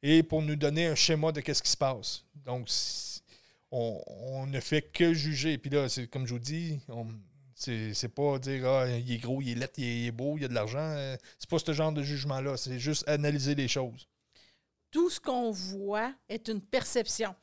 [0.03, 2.23] et pour nous donner un schéma de qu'est-ce qui se passe.
[2.43, 2.67] Donc,
[3.69, 5.57] on, on ne fait que juger.
[5.57, 7.07] Puis là, c'est comme je vous dis, on-
[7.61, 10.41] c'est pas dire ah, il est gros, il est laid, il est, il beau, il
[10.41, 10.79] y a de l'argent.
[10.79, 12.57] Euh, C'est pas ce genre de jugement-là.
[12.57, 14.07] C'est juste analyser les choses.
[14.89, 17.35] Tout ce qu'on voit est une perception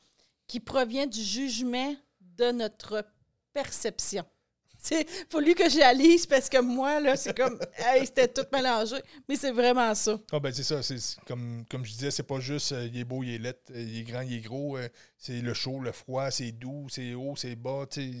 [0.47, 3.05] qui provient du jugement de notre
[3.53, 4.25] perception.
[4.81, 8.95] C'est fallu que j'analyse parce que moi, là, c'est comme, hey, c'était tout mélangé.
[9.27, 10.17] Mais c'est vraiment ça.
[10.31, 10.95] Ah ben c'est ça, c'est
[11.27, 13.81] comme, comme je disais, c'est pas juste euh, il est beau, il est laid, euh,
[13.81, 17.13] il est grand, il est gros, euh, c'est le chaud, le froid, c'est doux, c'est
[17.13, 18.17] haut, c'est bas, tu sais.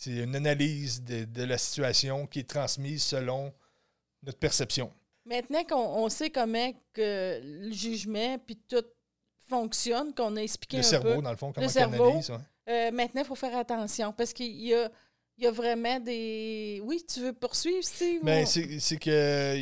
[0.00, 3.52] C'est une analyse de, de la situation qui est transmise selon
[4.22, 4.90] notre perception.
[5.26, 8.82] Maintenant qu'on on sait comment que le jugement puis tout
[9.46, 12.04] fonctionne, qu'on a expliqué Le un cerveau, peu, dans le fond, comment il cerveau.
[12.04, 12.30] analyse.
[12.30, 12.36] ouais.
[12.70, 14.90] euh, maintenant, il faut faire attention parce qu'il y a,
[15.36, 16.80] il y a vraiment des...
[16.82, 18.22] Oui, tu veux poursuivre, Steve?
[18.22, 19.54] Ben, c'est c'est que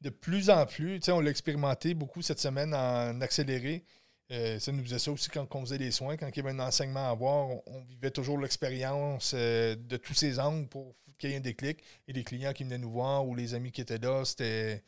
[0.00, 3.84] de plus en plus, on l'a expérimenté beaucoup cette semaine en accéléré.
[4.32, 6.16] Euh, ça nous faisait ça aussi quand on faisait les soins.
[6.16, 10.14] Quand il y avait un enseignement à avoir, on, vivait toujours l'expérience euh, de tous
[10.14, 11.82] ces angles pour qu'il y ait un déclic.
[12.06, 14.82] Et les clients qui venaient nous voir ou les amis qui étaient là, c'était.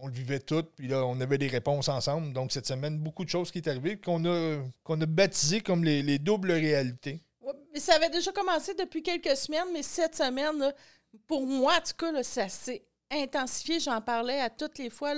[0.00, 2.32] On le vivait tout, puis là, on avait des réponses ensemble.
[2.32, 6.02] Donc, cette semaine, beaucoup de choses qui est arrivé qu'on a, a baptisé comme les,
[6.02, 7.20] les doubles réalités.
[7.72, 10.72] Mais ça avait déjà commencé depuis quelques semaines, mais cette semaine, là,
[11.28, 13.78] pour moi, en tout cas, là, ça s'est intensifié.
[13.78, 15.14] J'en parlais à toutes les fois.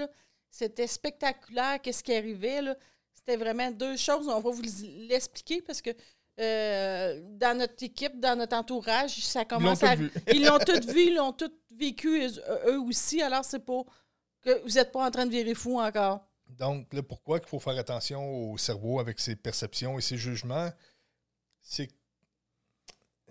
[0.51, 2.61] C'était spectaculaire, qu'est-ce qui arrivait.
[2.61, 2.77] là.
[3.17, 4.29] C'était vraiment deux choses.
[4.29, 4.63] On va vous
[5.09, 5.91] l'expliquer parce que
[6.39, 9.95] euh, dans notre équipe, dans notre entourage, ça Ils l'ont commence tout à.
[9.97, 10.13] vu.
[10.33, 12.31] Ils l'ont tous vu, ils l'ont tous vécu eux,
[12.69, 13.21] eux aussi.
[13.23, 13.83] Alors, c'est pas
[14.43, 16.21] que vous n'êtes pas en train de virer fou encore.
[16.49, 20.71] Donc, là, pourquoi il faut faire attention au cerveau avec ses perceptions et ses jugements?
[21.63, 21.89] C'est.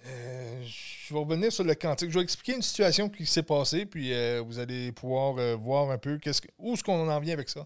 [0.08, 2.10] euh, je vais revenir sur le quantique.
[2.10, 5.92] Je vais expliquer une situation qui s'est passée, puis euh, vous allez pouvoir euh, voir
[5.92, 7.66] un peu qu'est-ce que- où est-ce qu'on en vient avec ça.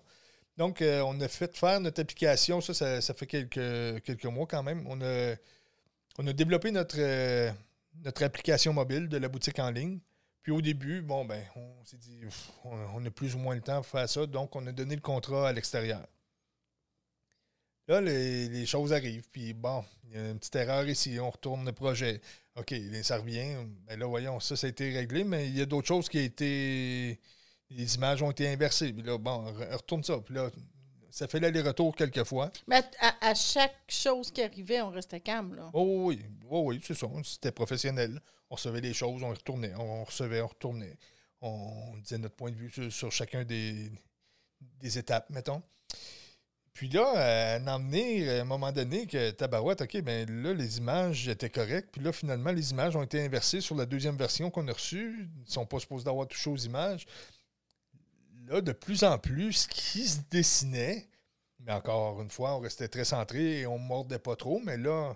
[0.59, 4.61] Donc, euh, on a fait faire notre application, ça, ça, fait quelques, quelques mois quand
[4.61, 4.85] même.
[4.87, 5.35] On a,
[6.17, 7.49] on a développé notre, euh,
[8.03, 9.99] notre application mobile de la boutique en ligne.
[10.41, 12.19] Puis au début, bon, ben, on s'est dit,
[12.65, 15.01] on, a plus ou moins le temps pour faire ça, donc on a donné le
[15.01, 16.05] contrat à l'extérieur.
[17.87, 21.65] Là, les, choses arrivent, puis bon, il y a une petite erreur ici, on retourne
[21.65, 22.19] le projet.
[22.57, 23.55] OK, ça revient.
[23.87, 26.17] Ben là, voyons, ça, ça a été réglé, mais il y a d'autres choses qui
[26.17, 27.17] ont été.
[27.69, 28.91] Les images ont été inversées.
[28.93, 30.17] Puis là, bon, re- retourne ça.
[30.19, 30.49] Puis là,
[31.11, 32.51] ça fait l'aller-retour quelques fois.
[32.67, 35.55] Mais à, à chaque chose qui arrivait, on restait calme.
[35.55, 35.69] Là.
[35.73, 37.07] Oh oui, oh oui, c'est ça.
[37.23, 38.21] C'était professionnel.
[38.49, 39.73] On recevait les choses, on retournait.
[39.77, 40.97] On recevait, on retournait.
[41.41, 43.91] On disait notre point de vue sur, sur chacun des,
[44.81, 45.61] des étapes, mettons.
[46.73, 51.27] Puis là, à en à un moment donné, que tabarouette, OK, ben là, les images
[51.27, 51.89] étaient correctes.
[51.91, 55.27] Puis là, finalement, les images ont été inversées sur la deuxième version qu'on a reçue.
[55.37, 57.05] Ils ne sont pas supposés d'avoir touché aux images.
[58.49, 61.07] Là, de plus en plus, ce qui se dessinait,
[61.59, 64.75] mais encore une fois, on restait très centré et on ne mordait pas trop, mais
[64.75, 65.15] là,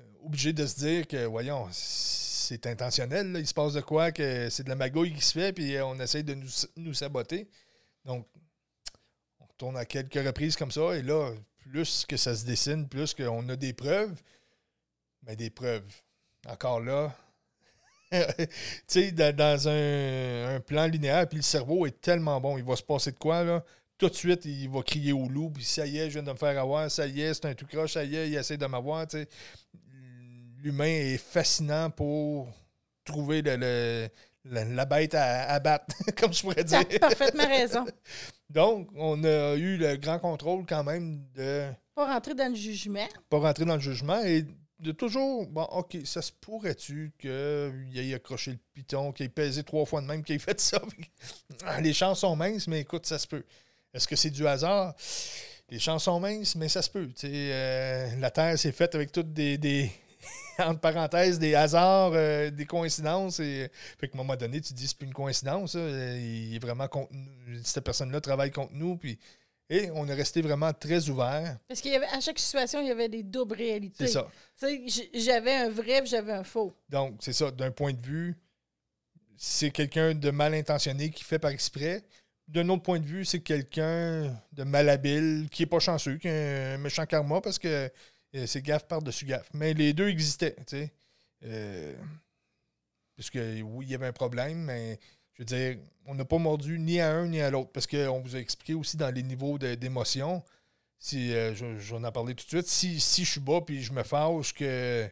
[0.00, 4.48] euh, obligé de se dire que, voyons, c'est intentionnel, il se passe de quoi, que
[4.48, 6.34] c'est de la magouille qui se fait, puis euh, on essaye de
[6.76, 7.50] nous, saboter.
[8.06, 8.26] Donc,
[9.40, 13.12] on retourne à quelques reprises comme ça, et là, plus que ça se dessine, plus
[13.12, 14.22] qu'on a des preuves,
[15.24, 15.84] mais des preuves.
[16.48, 17.14] Encore là,
[18.86, 22.76] sais, dans, dans un, un plan linéaire, puis le cerveau est tellement bon, il va
[22.76, 23.64] se passer de quoi, là?
[23.98, 26.30] Tout de suite, il va crier au loup, puis ça y est, je viens de
[26.32, 28.56] me faire avoir, ça y est, c'est un tout croche, ça y est, il essaie
[28.56, 29.28] de m'avoir, tu sais.
[30.62, 32.48] L'humain est fascinant pour
[33.04, 34.08] trouver le- le-
[34.44, 36.98] la, la bête à, à battre, comme je pourrais Tu as dire.
[37.00, 37.84] parfaitement raison.
[38.50, 43.06] Donc, on a eu le grand contrôle quand même de Pas rentrer dans le jugement.
[43.28, 44.44] pas rentrer dans le jugement et
[44.80, 47.30] de toujours, bon, OK, ça se pourrait-tu qu'il
[47.94, 50.80] ait accroché le piton, qu'il ait pesé trois fois de même, qu'il ait fait ça?
[51.64, 53.44] Ah, Les chances sont minces, mais écoute, ça se peut.
[53.92, 54.94] Est-ce que c'est du hasard?
[55.68, 57.08] Les chances sont minces, mais ça se peut.
[57.24, 59.90] Euh, la Terre s'est faite avec toutes des, des
[60.58, 63.40] entre parenthèses, des hasards, euh, des coïncidences.
[63.40, 65.74] Et, fait qu'à un moment donné, tu te dis c'est plus une coïncidence.
[65.74, 67.60] Il est vraiment contre nous.
[67.62, 69.18] Cette personne-là travaille contre nous, puis
[69.72, 71.56] Et on est resté vraiment très ouvert.
[71.68, 74.08] Parce qu'à chaque situation, il y avait des doubles réalités.
[74.08, 74.28] C'est ça.
[75.14, 76.74] J'avais un vrai j'avais un faux.
[76.88, 77.52] Donc, c'est ça.
[77.52, 78.36] D'un point de vue,
[79.36, 82.02] c'est quelqu'un de mal intentionné qui fait par exprès.
[82.48, 86.72] D'un autre point de vue, c'est quelqu'un de malhabile, qui n'est pas chanceux, qui a
[86.72, 87.88] un méchant karma parce que
[88.34, 89.50] euh, c'est gaffe par-dessus gaffe.
[89.54, 90.92] Mais les deux existaient, tu sais.
[91.44, 91.94] Euh,
[93.16, 94.98] parce que oui, il y avait un problème, mais
[95.40, 97.70] je veux dire, on n'a pas mordu ni à un ni à l'autre.
[97.72, 100.44] Parce qu'on vous a expliqué aussi dans les niveaux d'émotion,
[100.98, 104.02] si euh, j'en ai parlé tout de suite, si, je suis bas puis je me
[104.02, 105.10] fâche que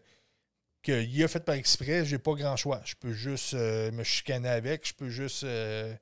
[0.82, 2.80] qu'il a fait par exprès, j'ai pas grand choix.
[2.84, 5.44] Je peux juste euh, me chicaner avec, je peux juste.
[5.44, 5.96] Euh,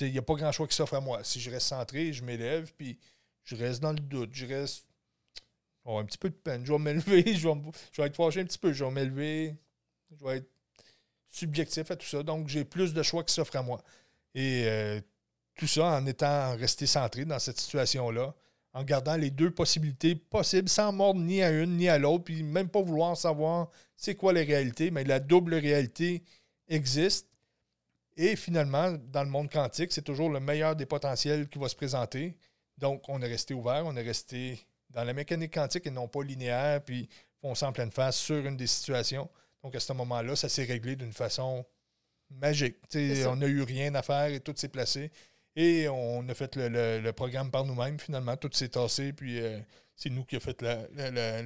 [0.00, 1.22] il n'y a pas grand choix qui s'offre à moi.
[1.22, 2.98] Si je reste centré, je m'élève, puis
[3.44, 4.30] je reste dans le doute.
[4.32, 4.86] Je reste.
[5.84, 6.66] Oh, un petit peu de peine.
[6.66, 7.48] Je vais m'élever, je,
[7.92, 9.54] je vais, être fâché un petit peu, je vais m'élever.
[10.10, 10.53] Je vais être
[11.34, 12.22] subjectif à tout ça.
[12.22, 13.82] Donc, j'ai plus de choix qui s'offrent à moi.
[14.34, 15.00] Et euh,
[15.56, 18.34] tout ça en étant resté centré dans cette situation-là,
[18.72, 22.42] en gardant les deux possibilités possibles, sans mordre ni à une ni à l'autre, puis
[22.42, 26.22] même pas vouloir savoir c'est quoi les réalités, mais la double réalité
[26.68, 27.28] existe.
[28.16, 31.76] Et finalement, dans le monde quantique, c'est toujours le meilleur des potentiels qui va se
[31.76, 32.36] présenter.
[32.78, 34.60] Donc, on est resté ouvert, on est resté
[34.90, 37.08] dans la mécanique quantique et non pas linéaire, puis
[37.40, 39.28] foncer en pleine face sur une des situations.
[39.64, 41.64] Donc, à ce moment-là, ça s'est réglé d'une façon
[42.30, 42.76] magique.
[43.26, 45.10] On n'a eu rien à faire et tout s'est placé.
[45.56, 48.36] Et on a fait le, programme par nous-mêmes, finalement.
[48.36, 49.58] Tout s'est tassé, puis euh,
[49.96, 50.60] c'est nous qui avons fait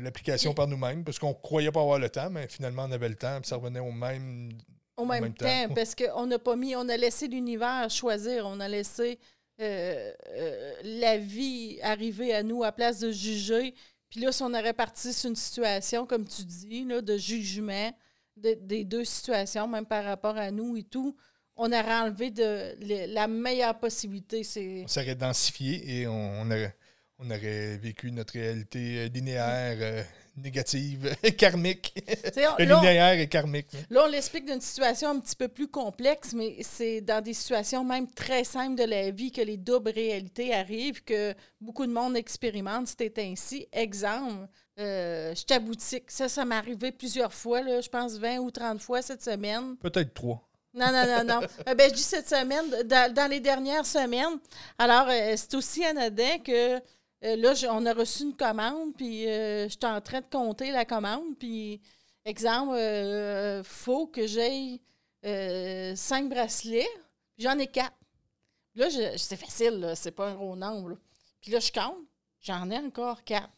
[0.03, 3.09] l'application par nous-mêmes, parce qu'on ne croyait pas avoir le temps, mais finalement, on avait
[3.09, 4.51] le temps, puis ça revenait au même,
[4.97, 5.69] au même, temps.
[5.75, 9.21] parce qu'on n'a pas mis, on a laissé l'univers choisir, on a laissé
[9.61, 13.75] euh, euh, la vie arriver à nous à place de juger.
[14.11, 17.93] Puis là, si on aurait parti sur une situation, comme tu dis, là, de jugement,
[18.41, 21.16] des deux situations, même par rapport à nous et tout,
[21.59, 24.45] on aurait enlevé de, la meilleure possibilité.
[24.45, 24.82] C'est...
[24.84, 26.76] On s'aurait densifié et on, aurait,
[27.18, 30.03] on aurait vécu notre réalité linéaire, euh,
[30.36, 31.93] négative, karmique.
[32.61, 33.66] linéaire et karmique.
[33.74, 33.84] Hein.
[33.91, 37.84] Là, on l'explique d'une situation un petit peu plus complexe, mais c'est dans des situations
[37.84, 42.16] même très simples de la vie que les doubles réalités arrivent, que beaucoup de monde
[42.16, 42.86] expérimente.
[42.86, 43.66] C'était ainsi.
[43.72, 44.49] Exemple,
[44.79, 46.11] euh, j'étais à boutique.
[46.11, 49.76] Ça, ça m'est arrivé plusieurs fois, là, je pense 20 ou 30 fois cette semaine.
[49.76, 50.49] Peut-être trois.
[50.72, 51.47] Non, non, non, non.
[51.68, 54.39] Euh, ben, je dis cette semaine, dans, les dernières semaines.
[54.79, 56.81] Alors, euh, c'est aussi anodin que
[57.22, 61.81] là, on a reçu une commande, puis j'étais en train de compter la commande, puis,
[62.24, 64.81] exemple, il faut que j'aie
[65.97, 66.89] cinq bracelets,
[67.39, 67.97] j'en ai quatre.
[68.76, 70.97] Là, c'est facile, c'est pas un gros nombre.
[71.41, 72.07] Puis là, je compte,
[72.41, 73.51] j'en ai encore quatre.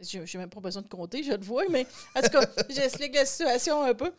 [0.00, 3.14] Je n'ai même pas besoin de compter, je le vois, mais en tout cas, j'explique
[3.14, 4.12] la situation un peu.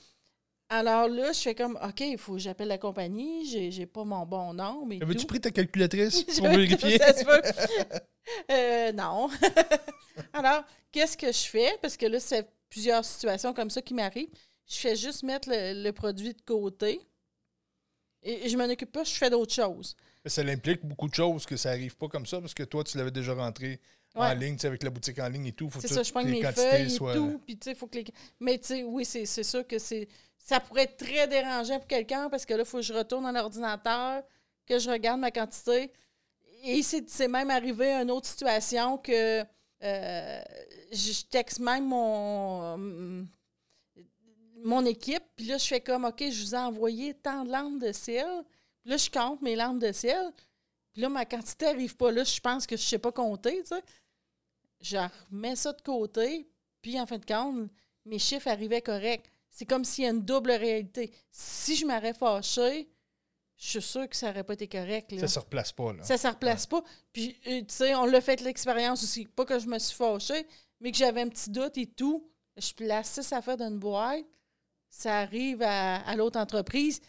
[0.72, 4.04] Alors là, je fais comme, OK, il faut que j'appelle la compagnie, j'ai, j'ai pas
[4.04, 4.86] mon bon nom.
[4.86, 7.00] Mais Avais-tu pris ta calculatrice pour vérifier?
[8.52, 9.30] euh, non.
[10.34, 11.76] Alors, qu'est-ce que je fais?
[11.82, 14.30] Parce que là, c'est plusieurs situations comme ça qui m'arrivent.
[14.68, 17.02] Je fais juste mettre le, produit de côté
[18.22, 19.96] et, je m'en occupe pas, je fais d'autres choses.
[20.26, 22.98] Ça implique beaucoup de choses que ça n'arrive pas comme ça parce que toi, tu
[22.98, 23.80] l'avais déjà rentré
[24.16, 25.70] en ligne, avec la boutique en ligne et tout.
[25.80, 27.42] C'est ça, je prends mes feuilles et tout.
[27.46, 28.06] Puis, faut que les...
[28.40, 30.08] Mais, tu sais, oui, c'est sûr que c'est
[30.50, 33.24] ça pourrait être très dérangeant pour quelqu'un parce que là, il faut que je retourne
[33.24, 34.24] dans l'ordinateur,
[34.66, 35.92] que je regarde ma quantité.
[36.64, 40.42] Et c'est même arrivé à une autre situation que euh,
[40.92, 43.28] je texte même mon,
[44.64, 47.80] mon équipe, puis là, je fais comme, OK, je vous ai envoyé tant de lampes
[47.80, 48.44] de ciel.
[48.82, 50.32] Puis là, je compte mes lampes de ciel.
[51.00, 52.24] Puis là, ma quantité n'arrive pas là.
[52.24, 53.84] Je pense que je ne sais pas compter, tu sais
[54.80, 54.98] je
[55.30, 56.48] remets ça de côté,
[56.82, 57.70] puis en fin de compte,
[58.06, 59.30] mes chiffres arrivaient corrects.
[59.50, 61.12] C'est comme s'il y a une double réalité.
[61.32, 62.90] Si je m'aurais fâché,
[63.58, 65.12] je suis sûre que ça n'aurait pas été correct.
[65.12, 65.20] Là.
[65.20, 65.94] Ça ne se replace pas.
[65.94, 66.04] Là.
[66.04, 66.84] Ça ne se replace pas.
[67.12, 69.26] Puis, euh, tu sais, on l'a fait l'expérience aussi.
[69.26, 70.48] Pas que je me suis fâchée,
[70.80, 72.30] mais que j'avais un petit doute et tout.
[72.56, 74.26] Je place ça affaires dans une boîte.
[74.90, 77.02] Ça arrive à, à l'autre entreprise.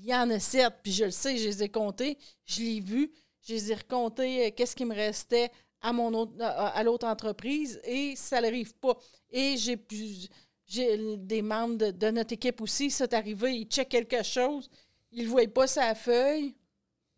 [0.00, 2.16] Il y en a sept, puis je le sais, je les ai comptés.
[2.46, 3.10] Je l'ai vu.
[3.42, 4.46] Je les ai recomptés.
[4.46, 8.96] Euh, qu'est-ce qui me restait à mon autre, à, l'autre entreprise et ça n'arrive pas.
[9.30, 10.28] Et j'ai plus
[10.68, 14.68] j'ai des membres de, notre équipe aussi, c'est arrivé, ils checkent quelque chose,
[15.10, 16.54] ils ne voient pas sa feuille,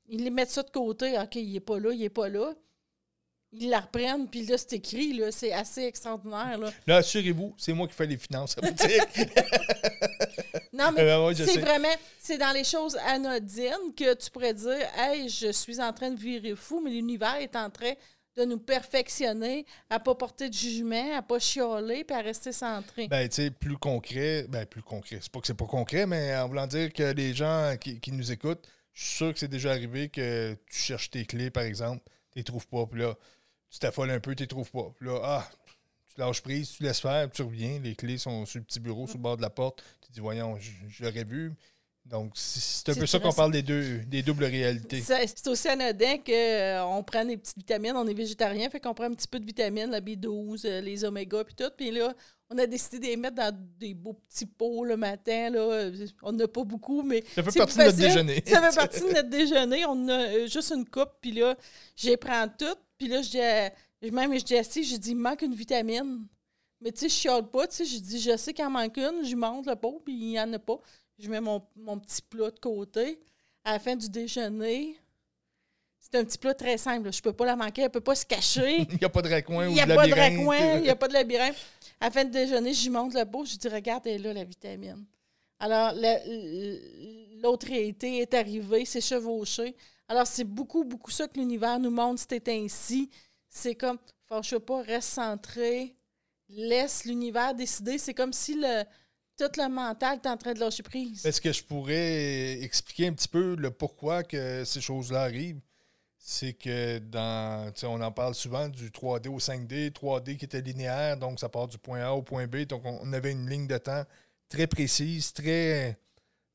[0.08, 2.54] ils les mettent ça de côté, OK, il n'est pas là, il n'est pas là.
[3.52, 6.56] Ils la reprennent, puis là, c'est écrit, là, c'est assez extraordinaire.
[6.56, 9.00] Là, là assurez-vous, c'est moi qui fais les finances à boutique.
[10.80, 15.28] non, mais ben c'est vraiment, c'est dans les choses anodines que tu pourrais dire, hey,
[15.28, 17.92] je suis en train de virer fou, mais l'univers est en train
[18.36, 22.20] de nous perfectionner, à ne pas porter de jugement, à ne pas chialer, puis à
[22.20, 23.08] rester centré.
[23.08, 25.18] Ben, tu sais, plus concret, ben, plus concret.
[25.20, 28.32] C'est pas que c'est pas concret, mais en voulant dire que les gens qui, nous
[28.32, 32.02] écoutent Je suis sûr que c'est déjà arrivé que tu cherches tes clés, par exemple,
[32.32, 33.14] tu les trouves pas, puis là,
[33.70, 34.92] tu t'affoles un peu, tu les trouves pas.
[34.96, 35.50] Puis là, ah,
[36.14, 39.06] tu lâches prise, tu laisses faire, tu reviens, les clés sont sur le petit bureau,
[39.06, 39.82] sur le bord de la porte.
[40.04, 40.58] Tu dis, voyons,
[41.00, 41.52] l'aurais vu.
[42.06, 45.00] Donc, c'est un peu ça qu'on parle des deux des doubles réalités.
[45.00, 47.92] C'est aussi anodin qu'on prend des petites vitamines.
[47.94, 51.04] On est végétarien, fait qu'on prend un petit peu de vitamines, la B12, euh, les
[51.04, 51.70] oméga, puis tout.
[51.76, 52.12] Puis là,
[52.48, 55.50] on a décidé de les mettre dans des beaux petits pots le matin.
[55.50, 55.90] Là.
[56.22, 57.22] On n'a pas beaucoup, mais.
[57.34, 58.42] Ça fait partie de notre déjeuner.
[58.44, 59.84] Ça fait partie de notre déjeuner.
[59.86, 61.54] On a euh, juste une coupe, puis là,
[61.94, 62.80] j'y prends toutes.
[62.98, 63.70] Puis là, je
[64.02, 66.26] même je dis assis, je dis, il manque une vitamine.
[66.80, 68.96] Mais tu sais, je chiale pas, tu sais, je dis, je sais qu'il en manque
[68.96, 70.78] une, je monte le pot, puis il n'y en a pas.
[71.18, 73.20] Je mets mon, mon petit plat de côté.
[73.62, 74.96] À la fin du déjeuner,
[75.98, 77.04] c'est un petit plat très simple.
[77.04, 77.10] là.
[77.10, 78.78] Je peux pas la manquer, elle peut pas se cacher.
[78.90, 80.38] Il n'y a pas de raccoin Il ou n'y a pas de labyrinthe.
[80.38, 81.56] raccoin, il n'y a pas de labyrinthe.
[82.00, 84.32] À la fin du déjeuner, j'y monte le pot, je dis Regarde, elle est là,
[84.32, 85.04] la vitamine.
[85.58, 85.92] Alors,
[87.42, 89.76] l'autre réalité est arrivée, c'est chevauché.
[90.08, 93.10] Alors, c'est beaucoup, beaucoup ça que l'univers nous montre, c'est ainsi.
[93.50, 93.98] C'est comme,
[94.28, 95.96] fâche pas, reste centré,
[96.48, 97.98] laisse l'univers décider.
[97.98, 98.54] C'est comme si
[99.36, 101.26] tout le mental est en train de lâcher prise.
[101.26, 105.60] Est-ce que je pourrais expliquer un petit peu le pourquoi que ces choses-là arrivent?
[106.16, 110.60] C'est que dans, sais, on en parle souvent du 3D au 5D, 3D qui était
[110.60, 112.66] linéaire, donc ça part du point A au point B.
[112.66, 114.04] Donc on, on avait une ligne de temps
[114.48, 115.98] très précise, très,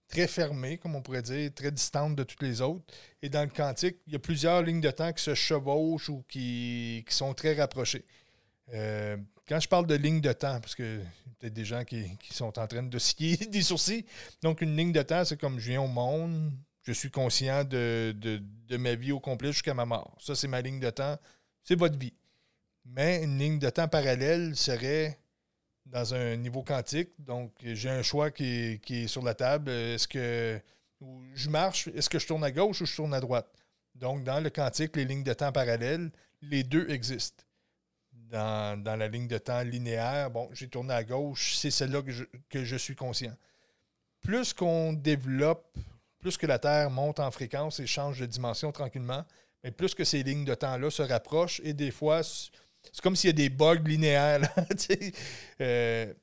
[0.08, 2.86] très fermée, comme on pourrait dire, très distante de toutes les autres.
[3.22, 6.24] Et dans le quantique, il y a plusieurs lignes de temps qui se chevauchent ou
[6.28, 8.06] qui, sont très rapprochées.
[8.74, 11.00] Euh, quand je parle de ligne de temps, parce que
[11.40, 14.06] peut-être des gens qui, sont en train de skier des sourcils,
[14.42, 16.52] donc une ligne de temps, c'est comme je viens au monde,
[16.84, 20.16] je suis conscient de, de- de ma vie au complet jusqu'à ma mort.
[20.20, 21.18] Ça, c'est ma ligne de temps,
[21.64, 22.14] c'est votre vie.
[22.86, 25.20] Mais une ligne de temps parallèle serait
[25.86, 29.70] dans un niveau quantique, donc j'ai un choix qui est, sur la table.
[29.70, 30.60] Est-ce que
[31.34, 33.48] je marche, est-ce que je tourne à gauche ou je tourne à droite?
[33.94, 36.12] Donc, dans le quantique, les lignes de temps parallèles,
[36.42, 37.44] les deux existent
[38.30, 42.12] dans, dans la ligne de temps linéaire, bon, j'ai tourné à gauche, c'est celle-là que
[42.12, 43.36] je, que je suis conscient.
[44.22, 45.78] Plus qu'on développe,
[46.20, 49.24] plus que la Terre monte en fréquence et change de dimension tranquillement,
[49.64, 52.22] mais plus que ces lignes de temps-là se rapprochent et des fois,
[52.92, 54.40] c'est comme s'il y a des bugs linéaires.
[54.40, 54.50] là.
[55.62, 56.14] Euh,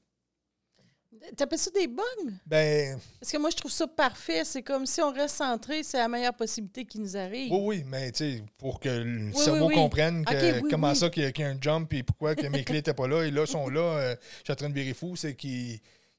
[1.37, 2.03] T'appelles ça des bugs?
[2.47, 4.43] ben, Parce que moi, je trouve ça parfait.
[4.45, 7.53] C'est comme si on reste centré, c'est la meilleure possibilité qui nous arrive.
[7.53, 9.75] oui, oui, mais tu sais, pour que le Oui, cerveau oui, oui.
[9.75, 12.47] comprenne que, comment ça qu'il y, a- qu'il y a un jump et pourquoi que
[12.49, 14.75] mes clés n'étaient pas là et là sont là, euh, je suis en train de
[14.75, 15.79] virer fou, c'est qu'il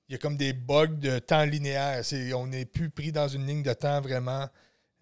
[0.10, 2.02] il y a comme des bugs de temps linéaire.
[2.36, 4.48] On n'est plus pris dans une ligne de temps vraiment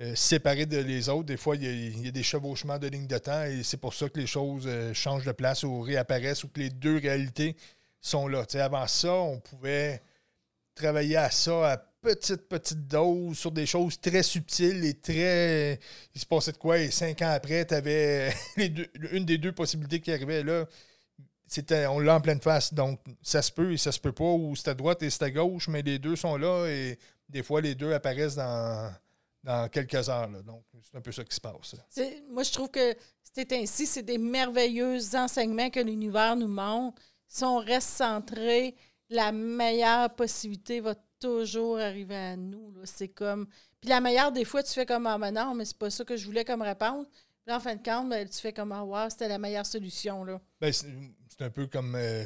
[0.01, 1.25] euh, séparée de les autres.
[1.25, 4.09] Des fois, il y, a, des chevauchements de lignes de temps et c'est pour ça
[4.09, 7.55] que les choses euh, changent de place ou réapparaissent ou que les deux réalités
[7.99, 8.43] sont là.
[8.55, 10.01] Avant ça, on pouvait
[10.73, 15.79] travailler à ça à petite, petite dose sur des choses très subtiles et très.
[16.15, 19.99] Il se passait de quoi et cinq ans après, tu avais une des deux possibilités
[19.99, 20.65] qui arrivait là.
[21.45, 22.73] C'était, on l'a en pleine face.
[22.73, 25.23] Donc, ça se peut et ça se peut pas, ou c'est à droite et c'est
[25.25, 26.97] à gauche, mais les deux sont là et
[27.29, 28.91] des fois, les deux apparaissent dans,
[29.43, 30.29] dans quelques heures.
[30.29, 30.41] là.
[30.41, 31.75] Donc, c'est un peu ça qui se passe.
[32.29, 32.95] Moi, je trouve que
[33.33, 37.01] c'est ainsi, c'est des merveilleux enseignements que l'univers nous montre.
[37.27, 38.75] Si on reste centré,
[39.09, 42.73] la meilleure possibilité va toujours arriver à nous.
[42.83, 43.47] C'est comme.
[43.79, 46.03] Puis la meilleure, des fois, tu fais comme Ah, mais non, mais c'est pas ça
[46.03, 47.07] que je voulais comme réponse.
[47.09, 49.65] Puis là, en fin de compte, ben, tu fais comme Ah, wow, c'était la meilleure
[49.65, 50.23] solution.
[50.23, 50.39] Là.
[50.59, 50.87] Ben, c'est
[51.29, 52.25] c'est un peu comme euh,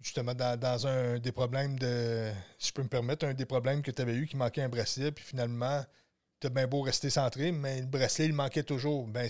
[0.00, 2.30] justement dans, dans un des problèmes de.
[2.58, 4.68] Si je peux me permettre, un des problèmes que tu avais eu qui manquait un
[4.68, 5.84] bracelet, puis finalement,
[6.44, 9.06] tu as bien beau rester centré, mais le bracelet, il manquait toujours.
[9.06, 9.28] Ben,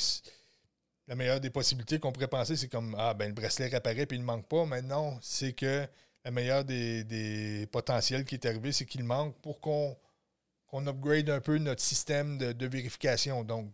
[1.06, 4.16] la meilleure des possibilités qu'on pourrait penser, c'est comme Ah, ben le bracelet réapparaît puis
[4.16, 4.64] il ne manque pas.
[4.66, 5.86] Mais non, c'est que
[6.24, 9.96] la meilleure des, des potentiels qui est arrivé, c'est qu'il manque pour qu'on
[10.86, 13.44] upgrade un peu notre système de, de vérification.
[13.44, 13.70] Donc,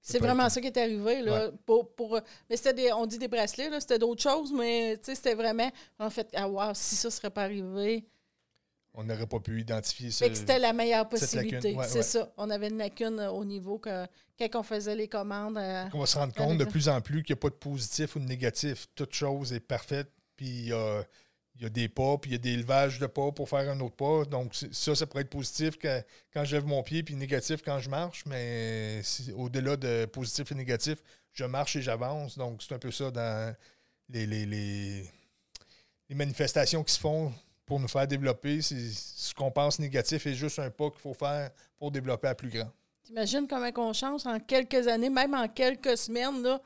[0.00, 1.22] c'est- vraiment être- ça qui est arrivé.
[1.22, 5.34] Là, pour, pour, mais c'était des, on dit des bracelets, c'était d'autres choses, mais c'était
[5.34, 8.04] vraiment, en fait, ah wow, si ça serait pas arrivé,
[8.94, 10.26] on n'aurait pas pu identifier ça.
[10.34, 11.74] C'était la meilleure possibilité.
[11.74, 12.02] ouais, c'est ouais.
[12.02, 12.32] ça.
[12.36, 14.06] On avait une lacune euh, au niveau que
[14.38, 15.56] quand on faisait les commandes.
[15.58, 17.54] euh, On va se rendre compte de plus en plus qu'il n'y a pas de
[17.54, 18.86] positif ou de négatif.
[18.94, 21.02] Toute chose est parfaite, puis il y a,
[21.56, 23.70] il y a des pas, puis il y a des levages de pas pour faire
[23.70, 24.24] un autre pas.
[24.24, 26.02] Donc, ça, ça pourrait être positif que-
[26.34, 29.00] quand je lève mon pied, puis négatif quand je marche, mais
[29.36, 30.98] au-delà de positif et négatif,
[31.32, 32.36] je marche et j'avance.
[32.36, 33.54] Donc, c'est un peu ça dans
[34.10, 35.04] les, les, les-
[36.08, 37.32] les manifestations qui se font
[37.64, 38.62] pour nous faire développer.
[38.62, 42.34] C'est ce qu'on pense négatif est juste un pas qu'il faut faire pour développer à
[42.34, 42.70] plus grand.
[43.02, 46.42] T'imagines comment on change en quelques années, même en quelques semaines.
[46.42, 46.60] Là,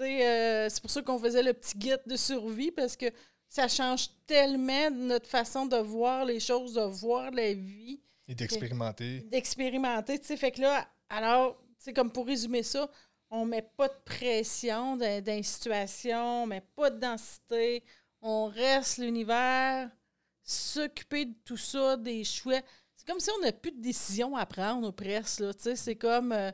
[0.00, 3.06] euh, c'est pour ça qu'on faisait le petit guide de survie, parce que
[3.48, 8.00] ça change tellement notre façon de voir les choses, de voir la vie.
[8.26, 9.20] Et d'expérimenter.
[9.30, 10.36] D'expérimenter, tu sais.
[10.36, 12.88] Fait que là, alors, c'est comme pour résumer ça,
[13.30, 14.98] on met pas de pression
[15.42, 17.82] situations, on met pas de densité,
[18.20, 19.90] on reste l'univers,
[20.44, 22.60] s'occuper de tout ça, des choix.
[22.96, 25.40] C'est comme si on n'a plus de décision à prendre, presque.
[25.40, 26.32] Là, tu sais, c'est comme...
[26.32, 26.50] euh,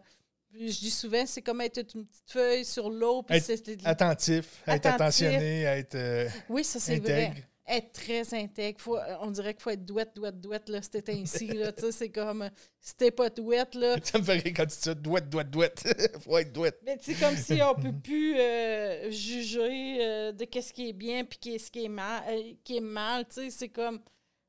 [0.55, 3.23] je dis souvent, c'est comme être une petite feuille sur l'eau.
[3.23, 5.27] puis Être c'est- c'est- Attentif, être Attentif.
[5.27, 7.35] attentionné, être euh, Oui, ça, c'est vrai.
[7.69, 8.81] Être très intègre.
[8.81, 11.49] Faut, euh, on dirait qu'il faut être douette, douette, douette, là, c'était ainsi.
[11.49, 12.49] Là, tu sais, c'est comme, euh,
[12.81, 14.95] si t'es pas douette, là, Ça me fait rire quand tu dis ça.
[14.95, 16.19] Douette, douette, douette.
[16.25, 16.81] Faut être douette.
[16.85, 21.25] Mais c'est comme si on peut plus euh, juger euh, de qu'est-ce qui est bien
[21.25, 24.01] puis qu'est-ce qui est mal, euh, qui est mal, tu sais, c'est comme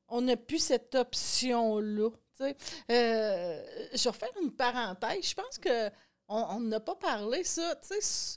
[0.08, 2.56] on n'a plus cette option là, tu sais.
[2.90, 3.62] Euh,
[3.94, 5.90] je vais refaire une parenthèse, je pense que
[6.32, 8.36] on n'a pas parlé ça, tu sais.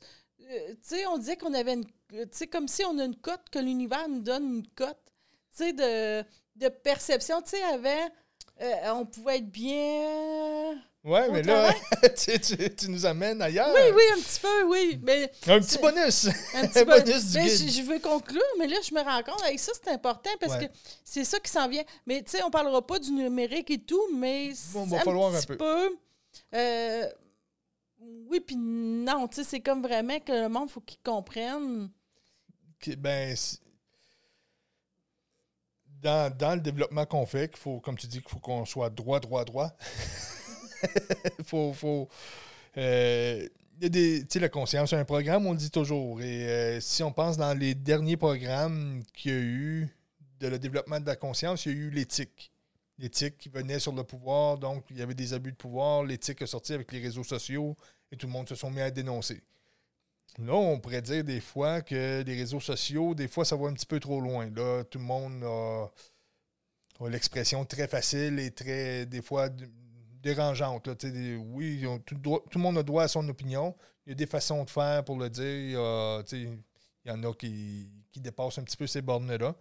[0.51, 3.15] Euh, tu sais, on disait qu'on avait une tu sais comme si on a une
[3.15, 4.97] cote que l'univers nous donne une cote,
[5.57, 6.23] tu sais de,
[6.55, 8.09] de perception, tu sais avant
[8.61, 11.73] euh, on pouvait être bien Ouais, mais là,
[12.15, 13.73] tu, tu- tu nous amènes ailleurs.
[13.75, 14.99] Oui, oui, un petit peu, oui.
[15.03, 16.27] Mais Un petit bonus.
[16.53, 17.01] un petit Un peu.
[17.01, 17.69] bonus du Mais guide.
[17.69, 20.53] je, je veux conclure, mais là, je me rends compte, avec ça, c'est important parce
[20.53, 20.67] Ouais.
[20.67, 20.73] que
[21.03, 21.83] c'est ça qui s'en vient.
[22.05, 25.35] Mais tu sais, on parlera pas du numérique et tout, mais Bon, c'est va falloir
[25.35, 25.97] un petit peu.
[26.55, 27.09] euh,
[28.29, 31.89] oui, puis non, tu sais, c'est comme vraiment que le monde, faut qu'il comprenne.
[32.97, 33.59] Ben, c'est-
[36.01, 38.89] dans, dans le développement qu'on fait, qu'il faut, comme tu dis, qu'il faut qu'on soit
[38.89, 39.71] droit, droit, droit.
[41.45, 42.09] faut, faut,
[42.77, 43.47] euh,
[43.81, 46.21] y a des, tu sais, la conscience, un programme, on le dit toujours.
[46.21, 49.97] Et euh, si on pense dans les derniers programmes qu'il y a eu
[50.41, 52.52] de le développement de la conscience, il y a eu l'éthique.
[52.99, 56.03] L'éthique qui venait sur le pouvoir, donc il y avait des abus de pouvoir.
[56.03, 57.75] L'éthique est sortie avec les réseaux sociaux
[58.11, 59.43] et tout le monde se sont mis à dénoncer.
[60.39, 63.73] Là, on pourrait dire des fois que les réseaux sociaux, des fois, ça va un
[63.73, 64.49] petit peu trop loin.
[64.49, 65.89] Là, tout le monde a,
[67.07, 69.49] l'expression très facile et très, des fois,
[70.21, 70.87] dérangeante.
[70.87, 70.95] là.
[71.37, 73.75] Oui, tout, tout le monde a droit à son opinion.
[74.05, 75.43] Il y a des façons de faire pour le dire.
[75.45, 76.59] Il
[77.05, 79.55] y en a qui, qui dépassent un petit peu ces bornes-là.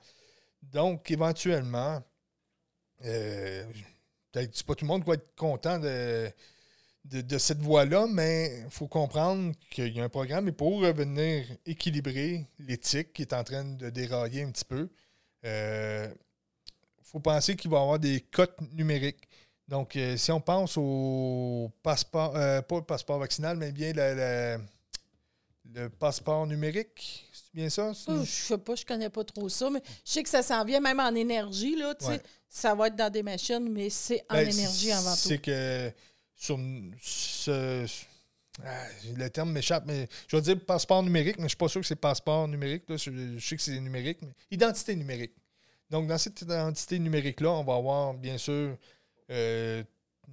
[0.62, 2.02] Donc, éventuellement,
[3.04, 3.64] euh,
[4.34, 6.30] c'est pas tout le monde qui va être content de,
[7.04, 11.44] de, cette voie-là, mais il faut comprendre qu'il y a un programme et pour revenir
[11.66, 14.88] équilibrer l'éthique qui est en train de dérailler un petit peu,
[15.44, 16.10] il
[17.02, 19.28] faut penser qu'il va y avoir des cotes numériques.
[19.68, 25.88] Donc, euh, si on pense au passeport, euh, pas le passeport vaccinal, mais bien le
[25.88, 27.92] passeport numérique, c'est bien ça?
[27.94, 28.12] ça?
[28.24, 30.80] Je sais pas, je connais pas trop ça, mais je sais que ça s'en vient
[30.80, 32.12] même en énergie, là, tu sais.
[32.12, 32.22] Ouais.
[32.48, 35.16] Ça va être dans des machines, mais c'est en Ben, énergie avant tout.
[35.28, 35.90] C'est que
[36.34, 36.58] sur
[37.00, 37.86] ce,
[38.64, 38.84] ah,
[39.16, 41.80] le terme m'échappe, mais je vais dire passeport numérique, mais je ne suis pas sûr
[41.80, 42.84] que c'est passeport numérique.
[42.88, 42.96] là.
[42.96, 45.32] Je, je sais que c'est numérique, mais identité numérique.
[45.88, 48.76] Donc, dans cette identité numérique-là, on va avoir, bien sûr,
[49.30, 49.82] euh,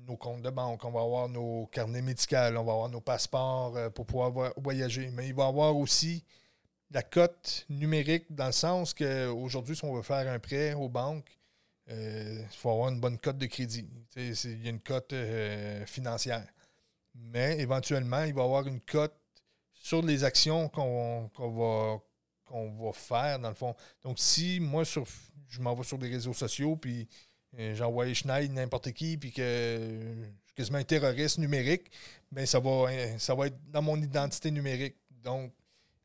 [0.07, 3.75] nos comptes de banque, on va avoir nos carnets médicaux, on va avoir nos passeports
[3.77, 5.09] euh, pour pouvoir vo- voyager.
[5.13, 6.23] Mais il va y avoir aussi
[6.91, 11.37] la cote numérique dans le sens qu'aujourd'hui, si on veut faire un prêt aux banques,
[11.89, 13.87] euh, il faut avoir une bonne cote de crédit.
[14.15, 16.45] Il y a une cote euh, financière.
[17.15, 19.15] Mais éventuellement, il va y avoir une cote
[19.73, 21.99] sur les actions qu'on va,
[22.51, 23.75] va faire, dans le fond.
[24.03, 25.05] Donc, si moi, sur,
[25.47, 27.07] je m'en vais sur les réseaux sociaux, puis
[27.57, 31.91] euh, j'envoie Schneid n'importe qui, puis que je suis quasiment un terroriste numérique,
[32.31, 32.87] ben ça va,
[33.17, 34.95] ça va être dans mon identité numérique.
[35.23, 35.51] Donc,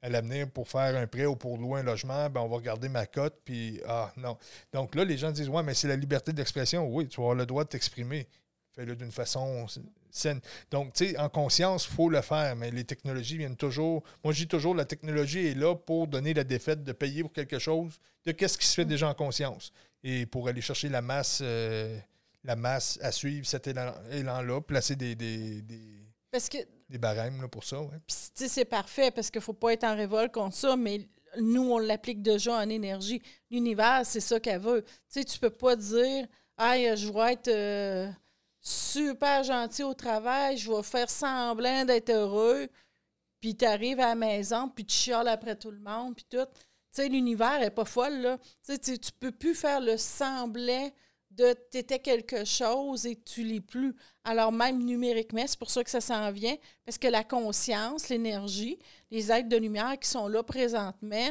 [0.05, 2.90] à l'avenir, pour faire un prêt ou pour louer un logement, ben on va regarder
[2.90, 4.36] ma cote, puis ah non.
[4.72, 6.86] Donc là, les gens disent Ouais, mais c'est la liberté d'expression.
[6.86, 8.28] Oui, tu vas avoir le droit de t'exprimer.
[8.74, 9.66] Fais-le d'une façon
[10.11, 10.40] saine.
[10.70, 14.02] Donc, tu sais, en conscience, il faut le faire, mais les technologies viennent toujours.
[14.22, 17.32] Moi, je dis toujours la technologie est là pour donner la défaite de payer pour
[17.32, 19.72] quelque chose de qu'est-ce qui se fait déjà en conscience.
[20.02, 21.98] Et pour aller chercher la masse, euh,
[22.42, 25.80] la masse à suivre cet élan- élan-là, placer des, des, des,
[26.30, 26.59] Parce que
[26.89, 27.78] des barèmes pour ça.
[28.09, 31.09] sais, c'est parfait parce qu'il ne faut pas être en révolte contre ça, mais
[31.41, 33.20] nous, on l'applique déjà en énergie.
[33.51, 34.82] L'univers, c'est ça qu'elle veut.
[34.85, 36.26] Tu sais, tu peux pas dire,
[36.59, 38.11] je vais être euh,
[38.61, 42.68] super gentil au travail, je vais faire semblant d'être heureux,
[43.41, 46.47] puis tu arrives à la maison, puis tu chiales après tout le monde, puis tout.
[46.47, 48.39] Tu sais, l'univers n'est pas folle, là.
[48.64, 50.91] Tu sais, tu peux plus faire le semblant
[51.37, 53.95] de t'étais quelque chose et tu l'es plus.
[54.24, 58.78] Alors même numériquement, c'est pour ça que ça s'en vient, parce que la conscience, l'énergie,
[59.11, 61.30] les êtres de lumière qui sont là présentement,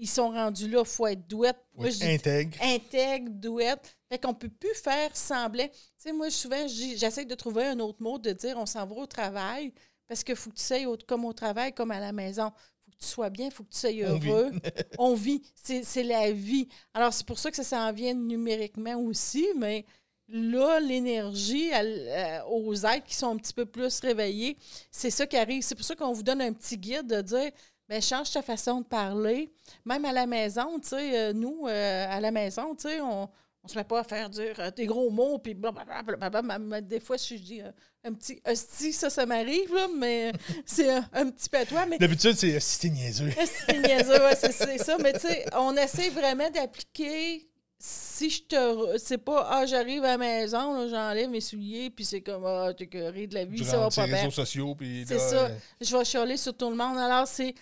[0.00, 1.56] ils sont rendus là, il faut être douette.
[1.74, 2.56] Moi, Oui, je dis intègre.
[2.62, 3.96] intègre, douette.
[4.08, 5.66] Fait qu'on peut plus faire semblant.
[5.68, 8.94] Tu sais, moi, souvent, j'essaie de trouver un autre mot, de dire on s'en va
[8.94, 9.72] au travail,
[10.06, 12.52] parce qu'il faut que tu sois au- comme au travail, comme à la maison.
[12.98, 14.50] Que tu sois bien, il faut que tu sois heureux.
[14.98, 15.42] on vit.
[15.54, 16.68] C'est c'est la vie.
[16.94, 19.84] Alors, c'est pour ça que ça s'en vient numériquement aussi, mais
[20.28, 24.56] là, l'énergie euh, aux êtres qui sont un petit peu plus réveillés,
[24.90, 25.62] c'est ça qui arrive.
[25.62, 27.50] C'est pour ça qu'on vous donne un petit guide de dire
[27.88, 29.50] ben, change ta façon de parler.
[29.84, 33.28] Même à la maison, tu sais, euh, nous, euh, à la maison, tu sais, on
[33.66, 36.80] ne se met pas à faire dire euh, des gros mots, puis blablabla.
[36.80, 37.70] Des fois, je dis euh,
[38.04, 40.32] un petit hostie, ça, ça m'arrive, là, mais
[40.66, 41.86] c'est un, un petit patois.
[41.86, 43.30] Mais D'habitude, c'est si t'es niaiseux.
[43.66, 44.96] c'est niaiseux, ouais, c'est ça.
[44.98, 47.44] Mais tu sais, on essaie vraiment d'appliquer.
[47.80, 48.98] Si je te.
[48.98, 52.88] C'est pas, ah, j'arrive à la maison, j'enlève mes souliers, puis c'est comme, ah, t'es
[52.88, 54.74] curé de la vie, ça va pas tes bien réseaux sociaux.
[54.74, 55.44] puis C'est ça.
[55.46, 55.48] euh,
[55.80, 56.98] je vais chialer sur tout le monde.
[56.98, 57.54] Alors, c'est.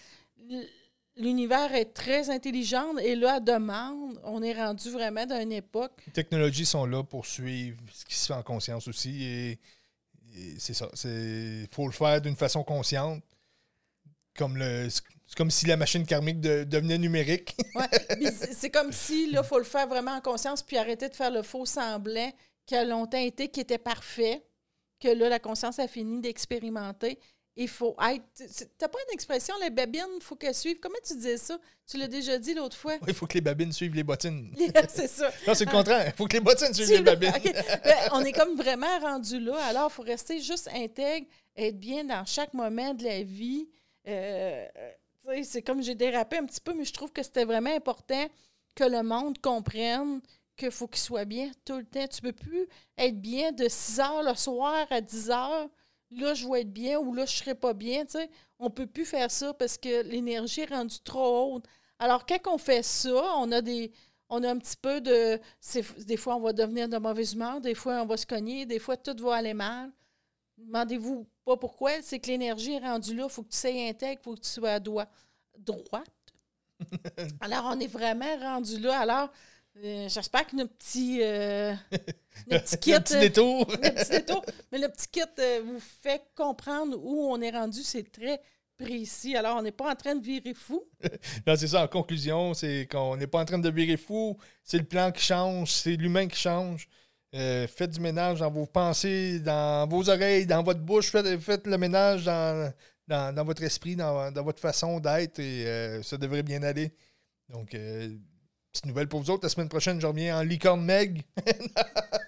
[1.17, 6.03] L'univers est très intelligent et là, à demande, on est rendu vraiment dans une époque.
[6.07, 9.25] Les technologies sont là pour suivre ce qui se fait en conscience aussi.
[9.25, 9.51] Et,
[10.37, 10.89] et c'est ça.
[11.05, 13.23] Il faut le faire d'une façon consciente.
[14.37, 14.89] Comme le,
[15.27, 17.57] c'est comme si la machine karmique de- devenait numérique.
[17.75, 18.31] Ouais.
[18.53, 21.31] C'est comme si, là, il faut le faire vraiment en conscience puis arrêter de faire
[21.31, 22.31] le faux semblant
[22.67, 24.45] qui a longtemps été, qui était parfait,
[25.01, 27.19] que là, la conscience a fini d'expérimenter.
[27.59, 28.25] Il faut être.
[28.77, 30.79] T'as pas une expression, les babines, il faut qu'elles suivent.
[30.79, 31.59] Comment tu disais ça?
[31.87, 32.97] Tu l'as déjà dit l'autre fois.
[33.09, 34.55] Il faut que les babines suivent les bottines.
[34.89, 35.31] c'est ça.
[35.47, 36.05] Non, c'est le contraire.
[36.07, 37.33] Il faut que les bottines suivent les babines.
[37.85, 39.57] Ben, on est comme vraiment rendu là.
[39.65, 41.27] Alors, il faut rester juste intègre,
[41.57, 43.69] être bien dans chaque moment de la vie.
[44.07, 44.67] Euh,
[45.43, 48.27] c'est comme j'ai dérapé un petit peu, mais je trouve que c'était vraiment important
[48.75, 50.21] que le monde comprenne
[50.57, 52.07] qu'il faut qu'il soit bien tout le temps.
[52.07, 52.67] Tu peux plus
[52.99, 55.69] être bien de 6 heures le soir à 10 heures.
[56.11, 58.05] Là, je vais être bien ou là, je serai pas bien.
[58.59, 61.65] On peut plus faire ça parce que l'énergie est rendue trop haute.
[61.99, 63.93] Alors, quand on fait ça, on a des,
[64.29, 65.41] on a un petit peu de.
[66.05, 68.79] Des fois, on va devenir de mauvaise humeur, des fois, on va se cogner, des
[68.79, 69.91] fois, tout va aller mal.
[70.59, 72.03] Demandez-vous pas pourquoi.
[72.03, 73.25] C'est que l'énergie est rendue là.
[73.25, 75.11] Il faut que tu sois intègre, il faut que tu sois à droite.
[77.41, 79.01] Alors, on est vraiment rendu là.
[79.01, 79.31] Alors,
[79.83, 81.75] euh, j'espère que notre petit, euh,
[82.51, 82.93] notre petit kit.
[82.93, 83.67] Petit euh, détour.
[83.69, 84.45] le petit détour.
[84.73, 87.83] Mais le petit kit euh, vous fait comprendre où on est rendu.
[87.83, 88.41] C'est très
[88.79, 89.37] précis.
[89.37, 90.85] Alors, on n'est pas en train de virer fou.
[91.47, 94.79] Non, c'est ça, en conclusion, c'est qu'on n'est pas en train de virer fou, c'est
[94.79, 96.89] le plan qui change, c'est l'humain qui change.
[97.35, 101.67] Euh, faites du ménage dans vos pensées, dans vos oreilles, dans votre bouche, faites, faites
[101.67, 102.73] le ménage dans,
[103.09, 106.95] dans, dans votre esprit, dans, dans votre façon d'être et euh, ça devrait bien aller.
[107.49, 108.17] Donc, euh,
[108.73, 111.23] petite nouvelle pour vous autres, la semaine prochaine, je reviens en licorne Meg.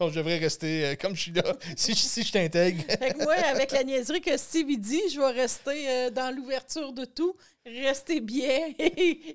[0.00, 1.42] Donc, je devrais rester euh, comme je suis là,
[1.76, 2.82] si, je- si je t'intègre.
[2.88, 6.92] Fait que moi, avec la niaiserie que Steve dit, je vais rester euh, dans l'ouverture
[6.94, 7.36] de tout.
[7.66, 8.68] Restez bien.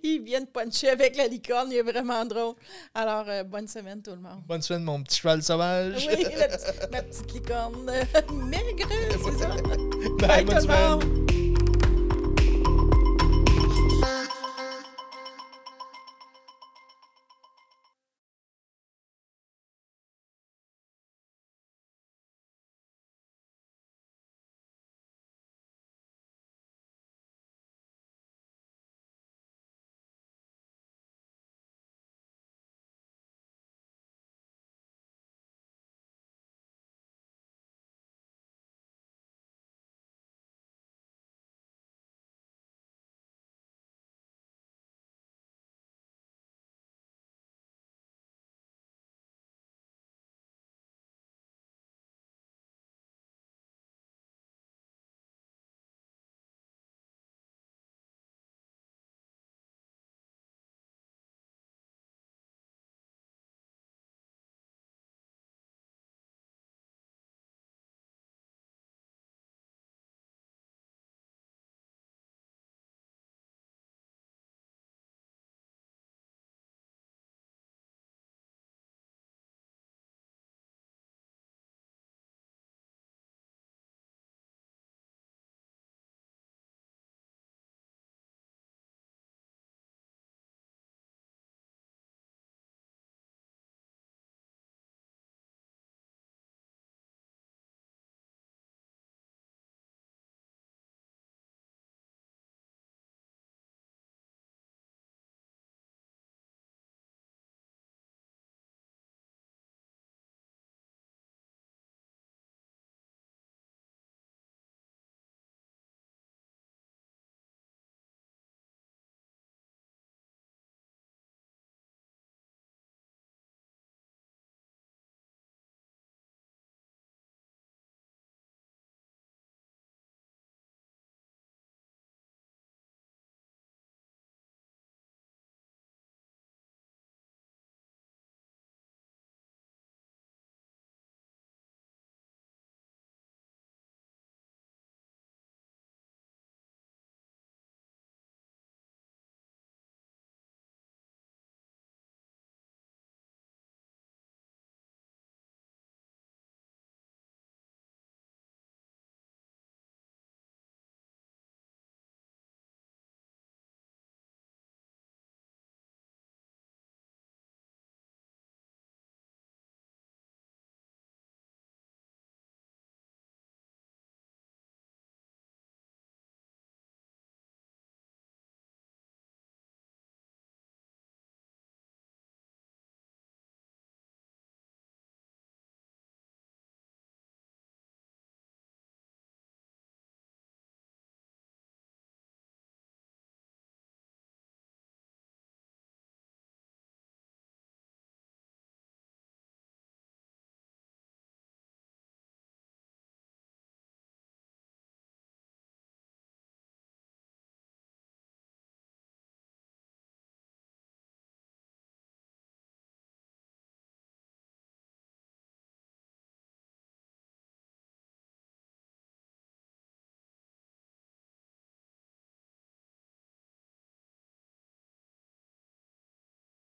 [0.04, 1.72] il vient de puncher avec la licorne.
[1.72, 2.56] Il est vraiment drôle.
[2.96, 4.42] Alors, euh, bonne semaine, tout le monde.
[4.48, 6.08] Bonne semaine, mon petit cheval sauvage.
[6.10, 6.48] Oui, la
[6.92, 7.86] ma petite licorne
[8.34, 8.90] maigre,
[9.24, 9.50] c'est ça?
[10.28, 10.90] Bye, bonne tout le semaine.
[10.90, 11.45] monde.